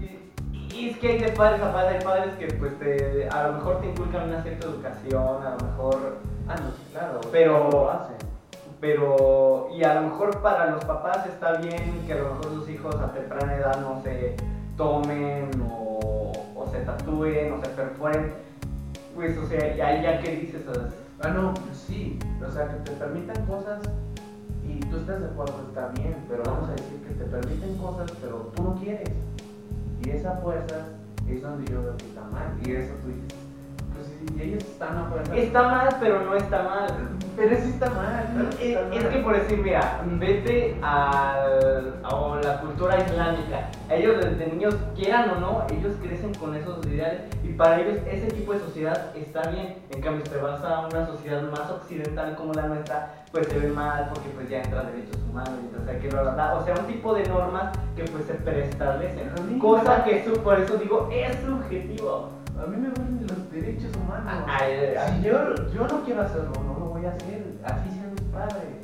[0.00, 3.46] Y, Y es que hay de padres a padres, hay padres que pues te, a
[3.48, 6.16] lo mejor te inculcan una cierta educación, a lo mejor,
[6.48, 7.20] Ah, no, claro.
[7.32, 8.16] Pero- lo hacen.
[8.80, 12.68] pero, y a lo mejor para los papás está bien que a lo mejor sus
[12.68, 14.36] hijos a temprana edad no se
[14.76, 18.34] tomen o, o se tatúen o se perforen.
[19.14, 22.18] Pues, o sea, y ahí ya que dices, sea, Ah, no, sí.
[22.46, 23.80] O sea, que te permitan cosas
[24.66, 26.16] y tú estás de acuerdo, está bien.
[26.28, 29.08] Pero vamos a decir que te permiten cosas, pero tú no quieres.
[30.04, 30.86] Y esa fuerza
[31.28, 32.58] es donde yo veo que está mal.
[32.64, 33.38] Y eso tú dices,
[34.28, 35.34] si ellos están a fuerza.
[35.36, 36.86] está mal, pero no está mal.
[37.36, 38.28] Pero sí está mal.
[38.32, 39.12] claro que Es, está es mal.
[39.12, 43.70] que por decir, mira, vete al- a la cultura islámica.
[43.90, 48.28] Ellos desde niños, quieran o no, ellos crecen con esos ideales y para ellos ese
[48.28, 49.76] tipo de sociedad está bien.
[49.90, 53.58] En cambio, si te vas a una sociedad más occidental como la nuestra, pues se
[53.58, 56.54] ve mal porque pues ya entran derechos humanos y entonces hay que bla, bla, bla.
[56.54, 59.58] O sea, un tipo de normas que pues se preestablecen.
[59.58, 62.30] Cosa que su- por eso digo, es subjetivo.
[62.64, 64.44] A mí me gustan los derechos humanos.
[64.48, 65.18] Ay, ay, ay.
[65.20, 67.44] Si yo, yo no quiero hacerlo, no lo voy a hacer.
[67.64, 68.80] Así sean mis padres.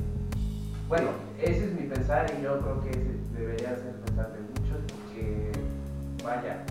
[0.87, 4.39] Bueno, ese es mi pensar y yo creo que ese debería ser el pensar de
[4.41, 5.51] muchos porque,
[6.23, 6.63] vaya,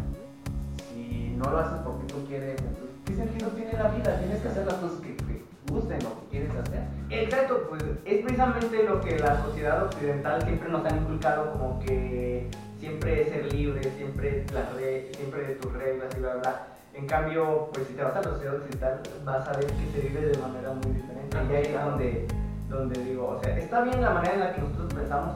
[0.93, 4.19] si no lo haces porque tú quieres, entonces, ¿qué sentido tiene la vida?
[4.19, 5.43] Tienes que hacer las cosas que te
[5.73, 6.83] gusten o que quieres hacer.
[7.09, 12.49] Exacto, pues es precisamente lo que la sociedad occidental siempre nos han inculcado como que
[12.79, 16.67] siempre ser libre, siempre, las re- siempre de tus reglas y bla, bla.
[16.95, 20.09] En cambio, pues si te vas a la sociedad occidental vas a ver que se
[20.09, 21.37] vive de manera muy diferente.
[21.51, 22.27] Y ahí es donde,
[22.69, 25.35] donde digo, o sea, está bien la manera en la que nosotros pensamos,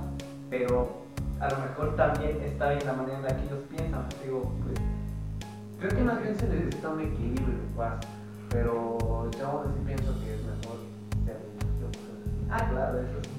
[0.50, 0.88] pero
[1.40, 4.04] a lo mejor también está bien la manera en la que ellos piensan.
[4.22, 4.78] Digo, pues
[5.78, 8.06] Creo que más bien se necesita un equilibrio paz,
[8.48, 8.96] pero
[9.38, 10.78] yo así pienso que es mejor
[11.26, 11.36] ser.
[12.50, 13.30] Ah, claro, eso sí.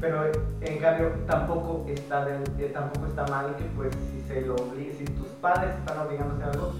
[0.00, 0.24] Pero
[0.60, 5.04] en cambio tampoco está, de- eh, tampoco está mal que pues si se lo si
[5.16, 6.72] tus padres están obligando a algo,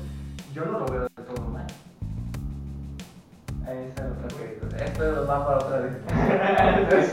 [0.57, 1.67] yo no lo veo de todo mal.
[3.65, 4.77] Esa es otra cosa.
[4.83, 5.93] Esto va para otra vez.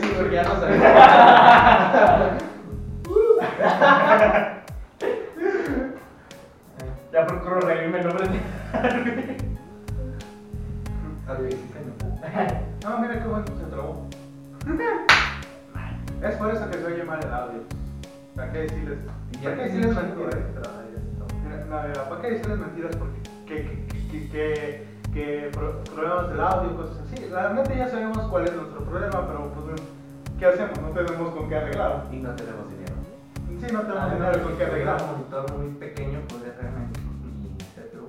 [0.00, 0.86] sí, porque ya no sabemos.
[7.12, 8.38] ya procuro reírme el nombre de
[12.82, 14.08] No, mira qué bueno se trabó.
[16.22, 17.60] es por eso que se oye mal el audio.
[18.34, 18.98] ¿Para qué decirles?
[19.42, 20.34] ¿Para qué decirles mentiras?
[21.44, 22.96] Mira, no, mira, ¿para qué decirles mentiras?
[22.96, 27.16] Porque que, que, que, que, que pro- problemas del audio, cosas así.
[27.26, 29.82] Realmente ya sabemos cuál es nuestro problema, pero pues bueno,
[30.38, 30.78] ¿qué hacemos?
[30.80, 32.06] No tenemos con qué arreglar.
[32.12, 32.94] Y no tenemos dinero.
[33.60, 35.02] Sí, no tenemos dinero con qué arreglar.
[35.02, 36.86] un monitor muy pequeño traerme
[37.42, 38.06] mi CPU.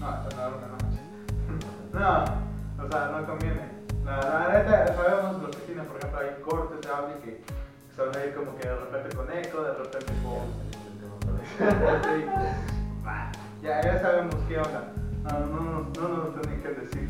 [0.00, 1.98] No, eso no, no, no.
[2.00, 3.74] No, o sea, no conviene.
[4.04, 7.42] La, la neta, sabemos lo que tiene, por ejemplo, hay cortes de audio que
[7.96, 10.44] son ahí como que de repente con eco, de repente con...
[13.64, 13.68] Sí.
[13.68, 14.92] Ya, ya sabemos qué onda.
[15.24, 17.08] No, no, no, no, nos tienen que decir.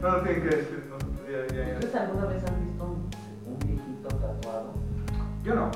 [0.00, 0.86] No nos tienen que decir.
[0.88, 1.74] nosotros ya, ya, ya.
[1.74, 3.10] ¿Ustedes alguna vez han visto un,
[3.46, 4.72] un viejito tatuado?
[5.44, 5.70] Yo no.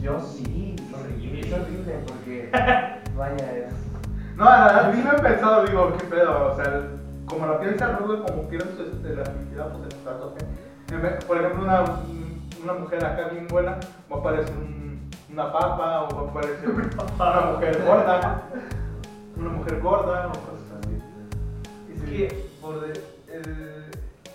[0.00, 0.76] Yo sí.
[0.78, 1.40] Es horrible.
[1.40, 2.50] Es horrible porque,
[3.16, 3.74] vaya, es.
[4.36, 6.88] No, la verdad, sí me he pensado, digo, qué pedo, o sea,
[7.26, 11.24] como la piel se arruga, como pierdes este, la felicidad, pues el tatuaje.
[11.26, 11.84] Por ejemplo, una,
[12.62, 13.78] una mujer acá bien buena,
[14.12, 18.42] va a parecer un- una papa, o va a parecer una mujer gorda,
[19.36, 20.94] una mujer gorda, cosas así.
[21.94, 23.00] Es que, por de-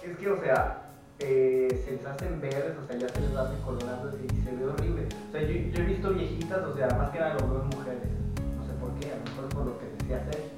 [0.04, 0.84] es que, o sea,
[1.20, 4.66] eh, se les hacen verdes, o sea, ya se les hace colorando y se ve
[4.66, 5.08] horrible.
[5.30, 7.68] O sea, yo, yo he visto viejitas, o sea, más que nada lo veo en
[7.70, 8.10] mujeres.
[8.58, 10.50] No sé por qué, a lo mejor por lo que decía Sergio.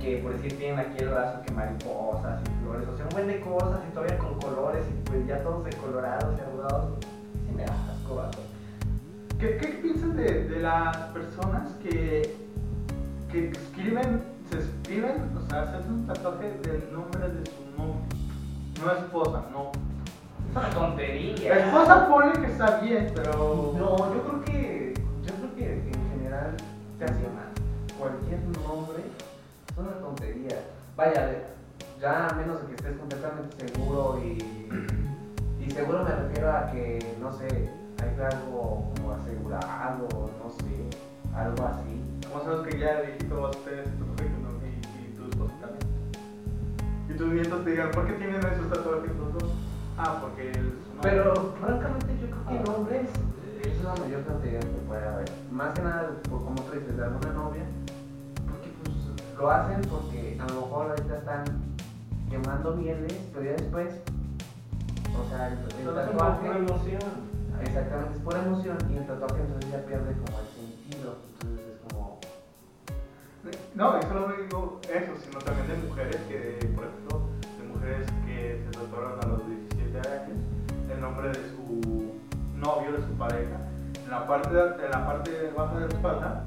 [0.00, 3.26] Que por decir tienen aquí el brazo que mariposas y flores, o sea, un buen
[3.26, 6.92] de cosas y todavía con colores y pues ya todos decolorados y arrugados.
[7.50, 8.30] Y me da asco.
[9.40, 12.34] ¿Qué, qué piensas de, de las personas que,
[13.36, 17.96] que escriben, se escriben, o sea, hacen un tatuaje del nombre de su novio?
[18.82, 19.72] No esposa, no.
[20.50, 21.54] Es una tontería.
[21.54, 23.74] La esposa pone que está bien, pero.
[23.76, 24.94] No, yo creo que.
[25.22, 26.56] Yo creo que en general
[26.98, 27.52] te hace mal.
[27.98, 29.02] Cualquier nombre
[29.68, 30.62] es una tontería.
[30.96, 31.30] Vaya,
[32.00, 34.68] ya a menos de que estés completamente seguro y.
[35.60, 37.68] Y seguro me refiero a que, no sé,
[38.00, 40.08] hay algo como asegurado,
[40.42, 40.88] no sé,
[41.34, 42.15] algo así.
[42.36, 45.88] Como sabes que ya viejito vas a tener tu currículum y, y tu esposa también.
[47.08, 49.50] Y tus nietos te digan, ¿por qué tienen esos tatuajes los dos?
[49.96, 51.10] Ah, porque él es un hombre.
[51.10, 53.08] Pero francamente yo creo que nombres
[53.64, 55.32] es la mayor cantidad que puede haber.
[55.50, 57.64] Más que nada, por como tú dices, de alguna novia,
[58.50, 61.44] porque pues lo hacen porque a lo mejor ahorita están
[62.28, 63.94] quemando mieles, pero ya después,
[65.08, 67.02] o sea, el, el es tatuaje, de emoción.
[67.62, 71.16] exactamente, es pura emoción y el tatuaje entonces ya pierde como el sentido.
[71.40, 71.65] Entonces es
[73.74, 77.20] No, y solo no digo eso, sino también de mujeres que, por ejemplo,
[77.58, 80.38] de mujeres que se tatuaron a los 17 años
[80.92, 82.14] el nombre de su
[82.56, 83.56] novio, de su pareja,
[84.04, 86.44] en la parte, en la parte baja de la espalda,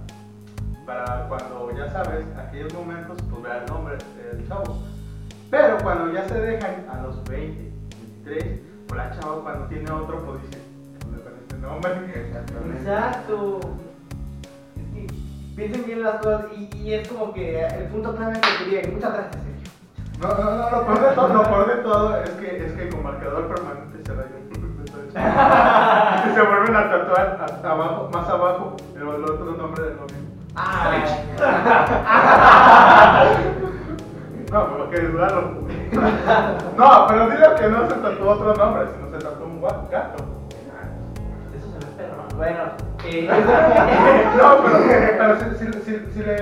[0.86, 4.78] para cuando ya sabes, aquellos momentos, pues vea el nombre del chavo.
[5.52, 7.72] Pero cuando ya se dejan a los 20,
[8.24, 10.62] 23, pues la chava cuando tiene otro, pues dice,
[11.00, 11.92] ¿dónde con este nombre?
[12.80, 13.60] Exacto.
[15.60, 18.88] Piensen bien las cosas y, y es como que el punto clave que quería, que
[18.91, 19.67] muchas gracias, Sergio.
[20.22, 22.88] No, no, no, lo peor de todo, lo peor de todo es que, es que
[22.88, 24.48] con marcador permanente se rayan.
[26.30, 30.15] Y se vuelven a tatuar hasta abajo, más abajo, el, el otro nombre del novio.
[34.54, 35.67] No, pero que dudaron.
[36.78, 40.24] No, pero dile que no se tatuó otro nombre, sino se tatuó un gato.
[41.54, 42.24] Eso se ve perro.
[42.38, 42.63] Bueno,
[43.06, 43.28] eh,
[44.38, 44.78] No, pero,
[45.18, 46.36] pero si, si, si, si le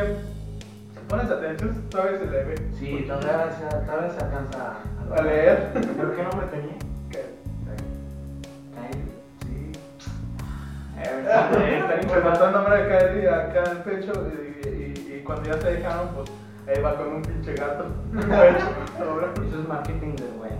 [1.07, 2.55] pones atención, todavía se le ve.
[2.77, 4.75] Sí, todavía se, todavía se alcanza
[5.15, 5.69] A leer.
[5.73, 6.73] ¿pero qué nombre tenía?
[7.09, 7.37] Que-
[8.75, 9.03] Kyle.
[9.41, 9.71] Sí.
[10.99, 15.45] Eh, Me faltó el nombre de Kylie acá en el pecho y, y, y cuando
[15.49, 16.29] ya se dejaron, pues
[16.67, 18.55] ahí va con un pinche gato en el.
[18.55, 20.57] Eso es marketing de bueno.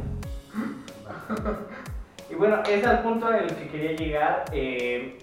[2.30, 4.46] Y bueno, ese es el punto al que quería llegar.
[4.52, 5.18] Eh,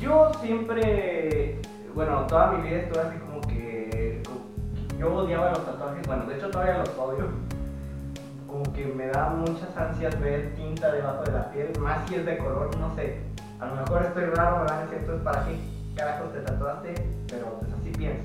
[0.00, 1.60] yo siempre,
[1.94, 6.06] bueno, toda mi vida estuve así como que co- yo odiaba los tatuajes.
[6.06, 7.26] Bueno, de hecho todavía los odio.
[8.46, 12.26] Como que me da muchas ansias ver tinta debajo de la piel, más si es
[12.26, 13.20] de color, no sé.
[13.60, 14.84] A lo mejor estoy raro, ¿verdad?
[14.84, 15.56] Es cierto, es para qué
[15.96, 16.94] carajos te tatuaste,
[17.28, 18.22] pero pues así pienso.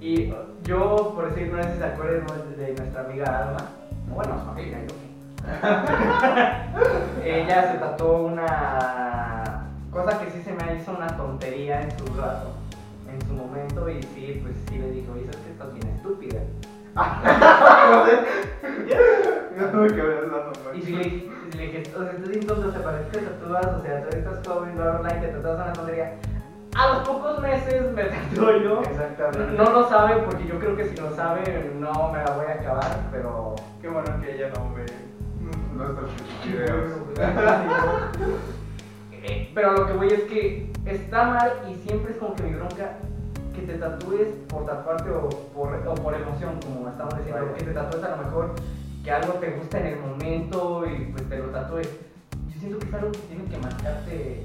[0.00, 2.26] Y yo, por decir, no sé si se acuerdan
[2.56, 3.66] de nuestra amiga Alma,
[4.14, 4.94] bueno, su amiga, yo.
[7.24, 9.49] Ella se tatuó una
[9.90, 12.54] cosa que sí se me hizo una tontería en su rato,
[13.10, 16.40] en su momento, y sí, pues sí le dije, oye, es que estás bien estúpida.
[19.58, 20.30] Yo tuve que ver.
[20.74, 24.16] Y si le, si le dije, o sea, para qué te tatúas, o sea, tú
[24.16, 26.16] estás joven, bla, bla, bla, y te tatúas una tontería.
[26.76, 28.82] A los pocos meses me tatúo yo.
[28.82, 29.56] Exactamente.
[29.56, 32.54] No lo sabe porque yo creo que si lo sabe no me la voy a
[32.54, 33.56] acabar, pero...
[33.82, 34.86] Qué bueno que ella no ve
[35.74, 36.10] nuestros
[36.44, 36.92] videos.
[39.22, 42.54] Eh, Pero lo que voy es que está mal y siempre es como que mi
[42.54, 42.96] bronca
[43.54, 47.72] que te tatúes por tatuarte o por, o por emoción, como estamos diciendo, que te
[47.72, 48.54] tatúes a lo mejor
[49.04, 51.88] que algo te gusta en el momento y pues te lo tatúes.
[52.48, 54.42] Yo siento que es algo que tiene que marcarte,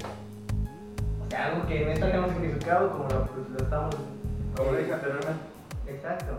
[1.24, 3.94] o sea, algo que neta tenga un significado como lo, pues, lo estamos...
[4.56, 5.44] Como dije anteriormente,
[5.86, 6.38] Exacto.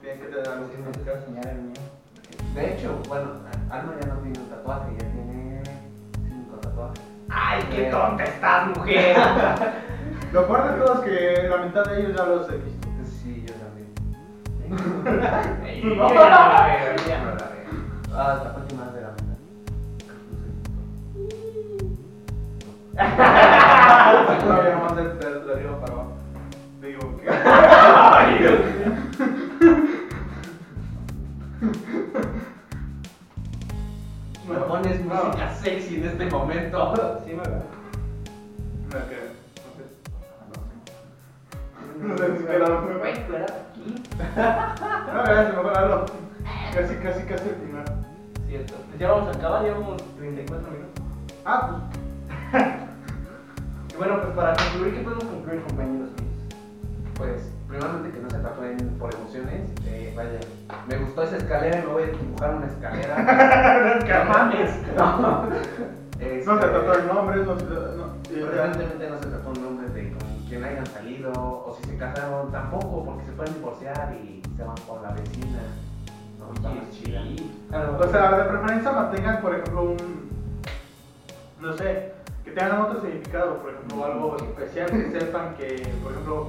[0.00, 1.82] tienen que tener algo Si me gusta enseñar el mío.
[2.54, 3.32] De hecho, bueno,
[3.70, 5.47] Alma ya no tiene un tatuaje, ya tiene cinco tatuajes.
[5.47, 5.47] ¡Ay,
[7.70, 9.16] qué tonta estás, mujer!
[10.32, 12.88] Lo peor de todo es que la mitad de ellos ya los he visto.
[13.22, 13.88] Sí, yo también.
[15.82, 17.68] Yo no la veo, yo ya no la veo.
[18.12, 19.38] Ah, más de la mitad.
[24.98, 26.12] De, arriba para abajo.
[26.80, 27.24] Digo que.
[35.24, 37.22] Música sexy en este momento.
[37.24, 37.62] Sí, me veo.
[38.84, 39.38] No creo.
[42.00, 42.94] No sé lo fue.
[42.98, 44.02] Güey, tú eras aquí.
[45.54, 46.10] No, me la luz.
[46.74, 47.84] Casi, casi, casi el final.
[48.46, 48.74] Cierto.
[48.88, 51.04] Pues ya vamos a acabar, llevamos 34 minutos.
[51.44, 51.80] Ah,
[52.52, 52.64] pues.
[53.92, 56.54] Y bueno, pues para concluir, ¿qué podemos concluir, compañeros míos?
[57.16, 59.70] Pues, primeramente que no se tatúen por emociones.
[60.18, 60.40] Vaya,
[60.88, 63.98] me gustó esa escalera y me voy a dibujar una escalera.
[64.24, 64.70] ¡No mames!
[64.96, 65.48] No.
[66.18, 67.64] Este, No se trató el nombre, no se.
[67.64, 71.96] No, Preferentemente no se trató un nombre de con quien hayan salido o si se
[71.96, 75.60] casaron tampoco porque se pueden divorciar y se van por la vecina.
[76.40, 77.22] No, está más chida.
[77.96, 80.30] O sea, de preferencia mantengan, por ejemplo, un.
[81.60, 82.12] No sé,
[82.44, 86.48] que tengan otro significado, por ejemplo, algo especial, que sepan que, por ejemplo,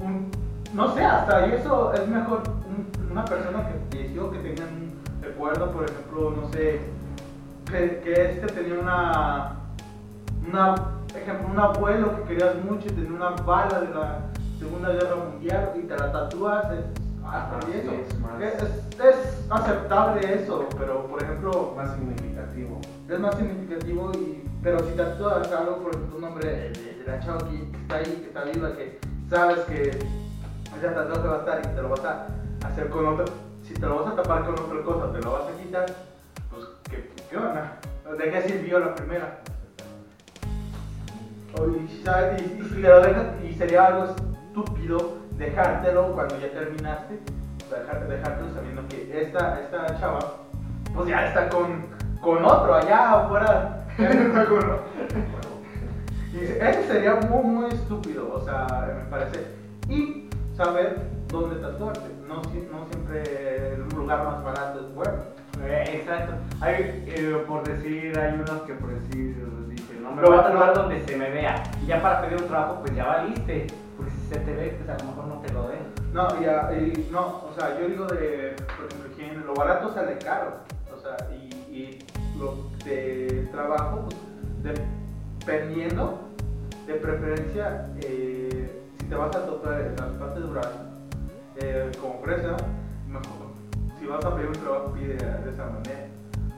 [0.00, 0.43] un.
[0.74, 4.92] No sé, hasta y eso es mejor un- una persona que falleció, que tengan un
[5.22, 6.80] recuerdo, por ejemplo, no sé,
[7.70, 9.50] que, que este tenía una.
[10.48, 10.74] Una,
[11.16, 14.18] ejemplo, un abuelo que querías mucho y tenía una bala de la
[14.58, 16.84] Segunda Guerra Mundial y te la tatúas, es,
[17.24, 17.90] hasta Ah, eso.
[17.90, 18.62] sí, es más- Es,
[19.00, 22.80] es aceptable eso, pero por ejemplo, Más significativo.
[23.08, 27.04] es más significativo y pero si tatúas algo, por ejemplo, un nombre de, de- de
[27.06, 28.98] la chava que está ahí, que está viva, que
[29.30, 29.98] sabes que
[30.76, 32.26] ese tatuaje va a estar y te lo vas a
[32.66, 33.24] hacer con otro,
[33.62, 35.86] si te lo vas a tapar con otra cosa, te lo vas a quitar,
[36.50, 36.64] pues
[37.30, 37.78] qué onda,
[38.18, 39.40] ¿de qué sirvió la primera?
[41.54, 42.02] Y, si
[42.82, 47.20] te lo dejas, y sería algo estúpido dejártelo cuando ya terminaste,
[47.66, 50.18] o sea, dejar- dejártelo sabiendo que esta, esta chava,
[50.94, 51.86] pues ya está con,
[52.20, 53.86] con otro allá afuera.
[56.58, 58.66] Ya sería muy, muy estúpido, o sea,
[58.98, 59.46] me parece.
[59.88, 60.23] Y
[60.56, 60.96] saber
[61.28, 62.10] dónde tatuarte.
[62.26, 65.12] No, no siempre el lugar más barato es bueno.
[65.62, 66.34] Eh, exacto.
[66.60, 69.36] Hay, eh, por decir, hay unos que por decir,
[69.68, 71.62] dicen, no me voy a tatuar donde se me vea.
[71.82, 73.66] Y ya para pedir un trabajo, pues ya valiste.
[73.96, 75.84] Porque si se te ve, pues a lo mejor no te lo den.
[76.12, 79.92] No, y, a- y no, o sea, yo digo de, por ejemplo, quien lo barato
[79.94, 80.58] sale caro,
[80.92, 81.98] o sea, y, y
[82.38, 84.76] lo de trabajo, pues,
[85.40, 86.20] dependiendo,
[86.86, 88.33] de preferencia, eh,
[89.04, 89.40] si te vas a
[90.00, 90.70] las partes de brazo,
[91.56, 92.56] eh, como fresa,
[93.06, 93.52] mejor,
[94.00, 96.06] si vas a pedir un trabajo, pide de esa manera,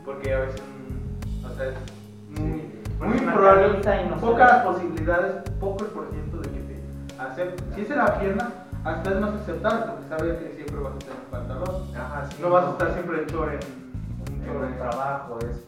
[0.04, 0.62] porque a veces,
[1.44, 1.74] o sea, es
[2.40, 6.82] muy, Pones muy probable, no pocas posibilidades, poco el por ciento de que te
[7.20, 7.74] acepten.
[7.74, 8.50] Si es en la pierna,
[8.84, 11.82] hasta es más aceptable porque sabes que siempre vas a tener pantalón.
[11.96, 12.36] Ajá, sí.
[12.40, 15.64] No vas a estar siempre en chor en, en En el trabajo, es.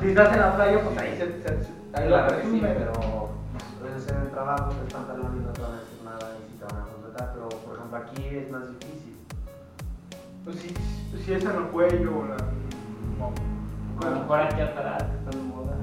[0.00, 2.08] Si estás en la playa, pues ahí se, se- se- ahí
[2.42, 2.68] sí, presume.
[2.78, 3.28] pero
[3.82, 6.58] pues, en el trabajo el pantalón y no te van a decir nada y si
[6.58, 9.16] te van a contratar, pero por ejemplo aquí es más difícil.
[10.44, 10.68] Pues si,
[11.24, 12.36] si es en el cuello o la.
[13.18, 13.32] no.
[14.06, 15.76] A lo mejor aquí atrás, que están de moda.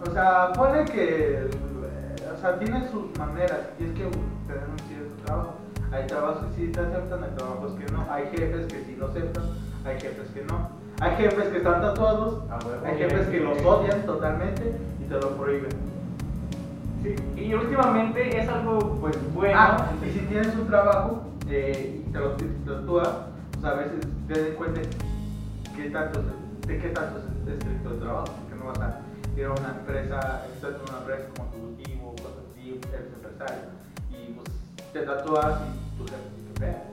[0.00, 0.10] No.
[0.10, 1.34] O sea, pone que.
[1.42, 1.50] eh,
[2.34, 5.54] O sea, tiene sus maneras y es que tener un cierto trabajo.
[5.92, 8.06] Hay trabajos que sí te aceptan, hay trabajos que no.
[8.10, 9.44] Hay jefes que sí lo aceptan,
[9.84, 10.68] hay jefes que no.
[11.00, 12.42] Hay jefes que están tatuados,
[12.84, 15.68] hay jefes que los odian totalmente y te lo prohíben.
[17.06, 19.54] Sí, y últimamente es algo pues bueno.
[19.56, 23.08] Ah, y si tienes un trabajo eh, y te lo tatúas,
[23.52, 24.80] pues a veces te des cuenta
[25.76, 26.24] qué tanto,
[26.66, 29.00] de qué tanto es estricto el trabajo, porque no vas a
[29.36, 33.70] ir a una empresa, estás en una empresa como ejecutivo, cosas así, eres empresario,
[34.10, 34.48] y pues
[34.92, 36.90] te tatúas y tu jefe te vea.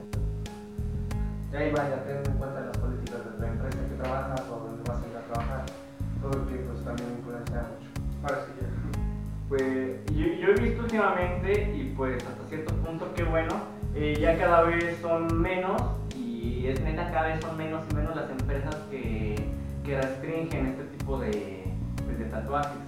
[1.52, 4.82] Y ahí vaya, ten en cuenta las políticas de la empresa que trabajas o donde
[4.88, 5.64] vas a ir a trabajar,
[6.22, 7.90] porque pues también influencia mucho.
[8.22, 8.68] Ahora sí ya.
[9.46, 10.03] Pues
[10.40, 13.54] yo, he visto últimamente y pues hasta cierto punto que bueno,
[13.94, 15.80] eh, ya cada vez son menos
[16.16, 19.36] y es neta cada vez son menos y menos las empresas que,
[19.84, 21.64] que restringen este tipo de,
[22.04, 22.78] pues, de tatuajes.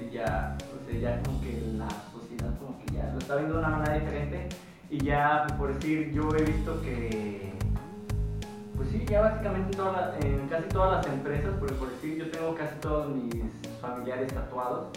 [0.00, 3.54] Y ya, o sea, ya como que la sociedad como que ya lo está viendo
[3.54, 4.48] de una manera diferente
[4.90, 7.52] y ya por decir yo he visto que
[8.80, 9.76] pues sí, ya básicamente
[10.22, 13.34] en, en casi todas las empresas, porque por decir yo tengo casi todos mis
[13.78, 14.88] familiares tatuados,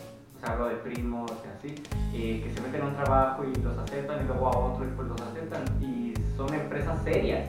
[0.44, 1.84] sea, hablo de primos y así,
[2.14, 4.90] eh, que se meten a un trabajo y los aceptan y luego a otro y
[4.96, 7.46] pues los aceptan y son empresas serias,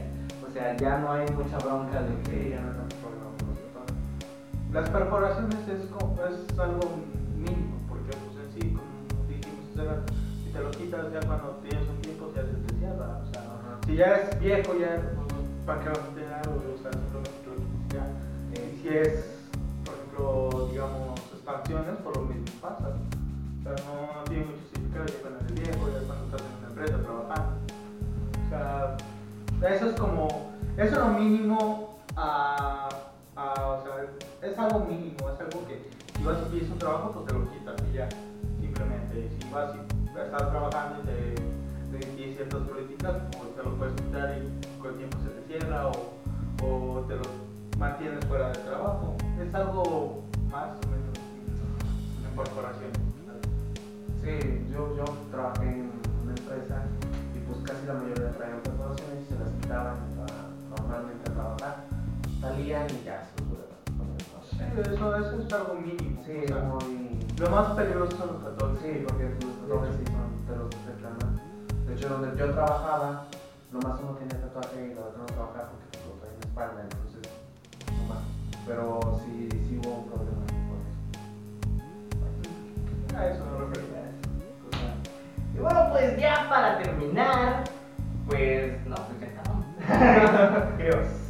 [0.48, 2.74] o sea, ya no hay mucha bronca de que ya no hay.
[4.72, 6.80] Las perforaciones es, como- es algo
[7.36, 10.04] mínimo, porque pues en sí, como dijimos,
[10.44, 13.20] si te lo quitas ya cuando tienes un tiempo ya se te cierra.
[13.22, 15.28] O sea, si ya eres viejo, ya pues,
[15.64, 18.60] para qué vas a tener algo, o sea, simplemente lo quitas ya.
[18.60, 19.38] Eh, si es,
[19.84, 22.23] por ejemplo, digamos, expansiones, por lo
[22.80, 27.52] no, tiene mucho significado ya cuando eres viejo, ya cuando estás en una empresa trabajando.
[28.44, 28.96] O sea,
[29.74, 32.88] eso es como, eso es lo mínimo a,
[33.36, 37.26] o sea, es algo mínimo, es algo que si vas y pides un trabajo, pues
[37.26, 38.08] te lo quitas y ya,
[38.60, 39.30] simplemente.
[39.40, 41.54] Si vas y estás trabajando y te
[41.98, 45.58] te tienes ciertas políticas, pues te lo puedes quitar y con el tiempo se te
[45.58, 45.92] cierra o,
[46.64, 47.22] o te lo
[47.78, 49.16] mantienes fuera del trabajo.
[49.40, 50.93] Es algo más o
[52.34, 52.90] corporación.
[54.22, 56.82] Sí, yo, yo trabajé en una empresa
[57.34, 61.84] y pues casi la mayoría traían preparaciones y se las quitaban para normalmente a trabajar.
[62.40, 63.44] Salían y ya se
[64.50, 66.22] Sí, eso, eso es algo mínimo.
[66.24, 67.18] Sí, o sea, muy...
[67.38, 68.78] lo más peligroso son los tatuajes.
[68.82, 71.40] Sí, porque los tatuajes sí son, te los reclaman.
[71.86, 73.26] De hecho, donde yo trabajaba,
[73.72, 76.46] nomás uno tenía tatuaje y lo otro no trabajaba porque pues, lo traía en la
[76.46, 77.22] espalda, entonces,
[77.98, 78.22] nomás.
[78.66, 80.33] Pero sí, sí hubo un problema.
[83.16, 84.10] A eso no refería.
[85.54, 87.64] Y bueno, pues ya para terminar,
[88.26, 89.64] pues no, pues ya estamos.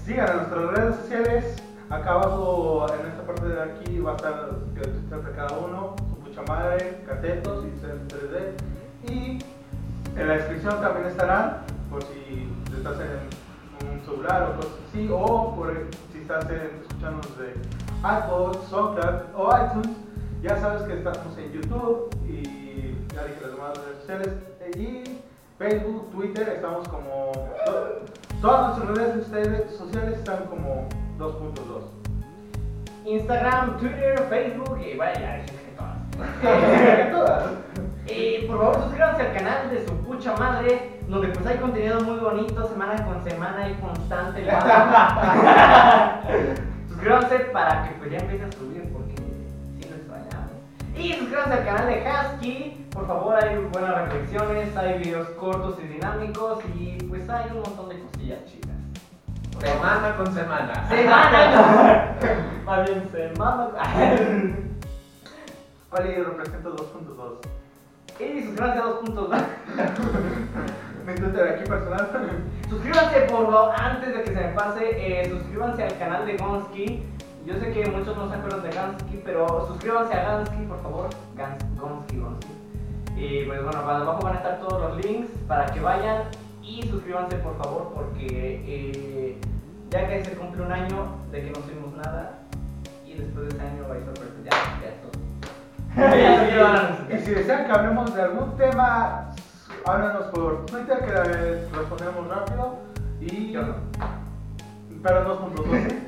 [0.04, 1.62] Sigan en nuestras redes sociales.
[1.90, 5.94] Acá abajo, en esta parte de aquí, va a estar el Twitter de cada uno,
[6.08, 8.54] su pucha madre, catetos y C3D.
[9.10, 9.44] Y
[10.18, 11.58] en la descripción también estarán,
[11.90, 15.72] por si estás en un celular o cosas así, o por
[16.12, 17.54] si estás escuchándonos de
[18.00, 20.03] iPod, SoundCloud o iTunes.
[20.44, 22.42] Ya sabes que estamos en YouTube y
[23.14, 24.28] ya dije las demás redes sociales.
[24.76, 25.20] Y
[25.58, 27.32] Facebook, Twitter, estamos como.
[27.64, 28.04] to-
[28.42, 29.26] Todas nuestras redes
[29.76, 30.86] sociales- están como
[31.18, 31.84] 2.2.
[33.06, 35.96] Instagram, Twitter, Facebook y vaya, ya dije que todas.
[37.12, 37.50] Todas.
[38.06, 42.18] Y por favor suscríbanse al canal de su pucha madre donde pues hay contenido muy
[42.18, 44.44] bonito, semana con semana y constante.
[46.88, 48.73] Suscríbanse para que pues ya empiece a subir
[50.96, 55.88] Y suscríbanse al canal de Husky, por favor hay buenas reflexiones, hay videos cortos y
[55.88, 58.76] dinámicos y pues hay un montón de cosillas chidas.
[59.58, 60.88] Semana con semana.
[60.88, 62.16] Semana.
[62.64, 63.70] Más bien semana.
[65.90, 67.38] ¿Cuál es representa 2.2?
[68.20, 69.44] y suscríbanse a 2.2.
[71.06, 72.08] Mi Twitter aquí personal.
[72.68, 77.02] Suscríbanse por favor, antes de que se me pase, eh, suscríbanse al canal de Gonski.
[77.44, 81.10] Yo sé que muchos no se acuerdan de Gonski, pero suscríbanse a Gonski, por favor.
[81.36, 82.52] Gans- Gonski, Gonski.
[83.16, 86.22] Y pues bueno, abajo van a estar todos los links para que vayan
[86.62, 88.26] y suscríbanse por favor porque
[88.66, 89.38] eh,
[89.90, 92.38] ya que se cumple un año de que no subimos nada
[93.06, 94.44] y después de ese año hay sorpresas.
[94.44, 95.12] Ya, ya es todo.
[95.96, 97.06] Ya quedaron.
[97.12, 99.30] Y si desean que hablemos de algún tema,
[99.86, 102.78] háblanos por Twitter que les respondemos rápido.
[103.20, 103.52] Y...
[103.52, 103.74] Yo no.
[105.04, 105.98] Pero 2.12.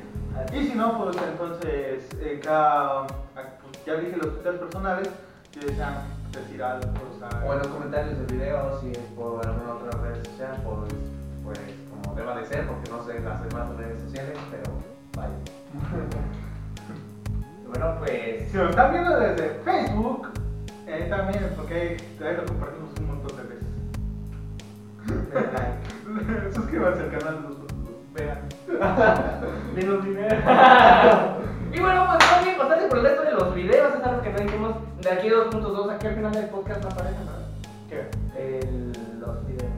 [0.53, 5.09] Y si no, pues entonces, eh, cada, pues, ya dije los Twitter personales,
[5.51, 5.95] si desean
[6.31, 9.99] decir algo, o sea, O en los comentarios del video, si es por alguna otra
[10.01, 10.93] red social, pues,
[11.43, 11.59] pues
[11.89, 14.63] como deba de ser, porque no sé las demás redes sociales, pero
[15.15, 15.33] vaya.
[17.67, 18.49] Bueno, pues.
[18.49, 20.29] si lo están viendo desde Facebook,
[20.87, 23.67] eh, también, porque ahí, ahí lo compartimos un montón de veces.
[26.55, 27.66] Suscríbanse al canal de
[28.67, 29.73] los Vean.
[29.75, 30.35] Menos dinero.
[31.73, 33.95] y bueno, pues también pasarse por el resto de los videos.
[33.95, 35.95] Es algo que no dijimos de aquí 2.2.
[35.95, 37.47] Aquí al final del podcast no aparecen, ¿verdad?
[37.89, 38.09] ¿Qué?
[38.37, 39.71] El, los videos.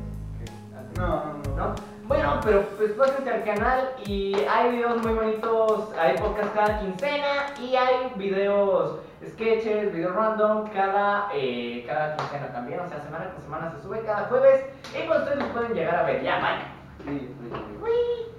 [0.97, 1.55] No, no, no.
[1.55, 1.75] ¿No?
[2.07, 5.89] Bueno, pero pues pásense al canal y hay videos muy bonitos.
[5.97, 12.79] Hay podcast cada quincena y hay videos, sketches, videos random cada, eh, cada quincena también.
[12.79, 14.65] O sea, semana con semana se sube cada jueves.
[14.97, 16.23] Y pues ustedes los pueden llegar a ver.
[16.23, 16.78] Ya, vaya.
[17.05, 17.77] Sí, sí, sí.
[17.81, 18.38] Uy.